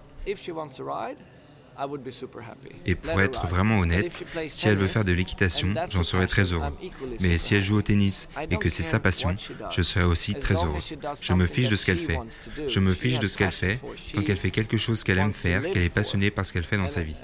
[2.86, 6.74] Et pour être vraiment honnête, si elle veut faire de l'équitation, j'en serais très heureux.
[7.20, 9.36] Mais si elle joue au tennis et que c'est sa passion,
[9.72, 10.80] je serais aussi très heureux.
[11.22, 12.20] Je me fiche de ce qu'elle fait.
[12.68, 13.80] Je me fiche de ce qu'elle fait
[14.14, 16.78] tant qu'elle fait quelque chose qu'elle aime faire, qu'elle est passionnée par ce qu'elle fait
[16.78, 17.16] dans sa vie.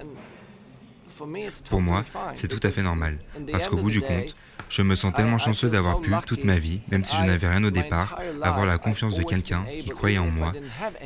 [1.70, 2.04] Pour moi,
[2.36, 3.20] c'est tout à fait normal,
[3.52, 4.36] parce qu'au bout du compte,
[4.70, 7.64] je me sens tellement chanceux d'avoir pu, toute ma vie, même si je n'avais rien
[7.64, 10.54] au départ, avoir la confiance de quelqu'un qui croyait en moi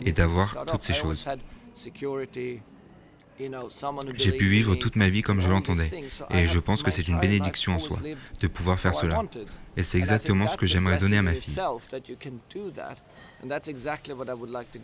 [0.06, 1.26] et d'avoir toutes ces choses.
[4.16, 5.90] J'ai pu vivre toute ma vie comme je l'entendais,
[6.30, 8.00] et je pense que c'est une bénédiction en soi
[8.40, 9.24] de pouvoir faire cela.
[9.76, 11.58] Et c'est exactement ce que j'aimerais donner à ma fille.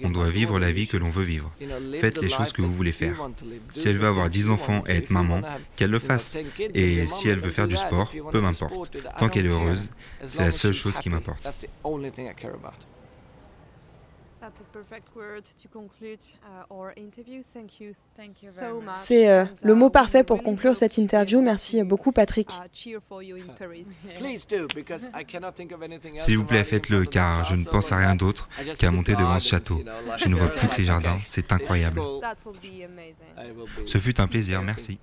[0.03, 1.51] On doit vivre la vie que l'on veut vivre.
[1.99, 3.15] Faites les choses que vous voulez faire.
[3.71, 5.41] Si elle veut avoir 10 enfants et être maman,
[5.75, 6.37] qu'elle le fasse.
[6.73, 8.97] Et si elle veut faire du sport, peu m'importe.
[9.17, 9.91] Tant qu'elle est heureuse,
[10.27, 11.47] c'est la seule chose qui m'importe.
[18.95, 21.41] C'est euh, le mot parfait pour conclure cette interview.
[21.41, 22.49] Merci beaucoup, Patrick.
[26.19, 29.49] S'il vous plaît, faites-le, car je ne pense à rien d'autre qu'à monter devant ce
[29.49, 29.81] château.
[30.17, 31.19] Je ne vois plus que les jardins.
[31.23, 32.01] C'est incroyable.
[32.01, 32.21] Uh,
[33.85, 34.61] Ce fut un plaisir.
[34.61, 34.99] Merci.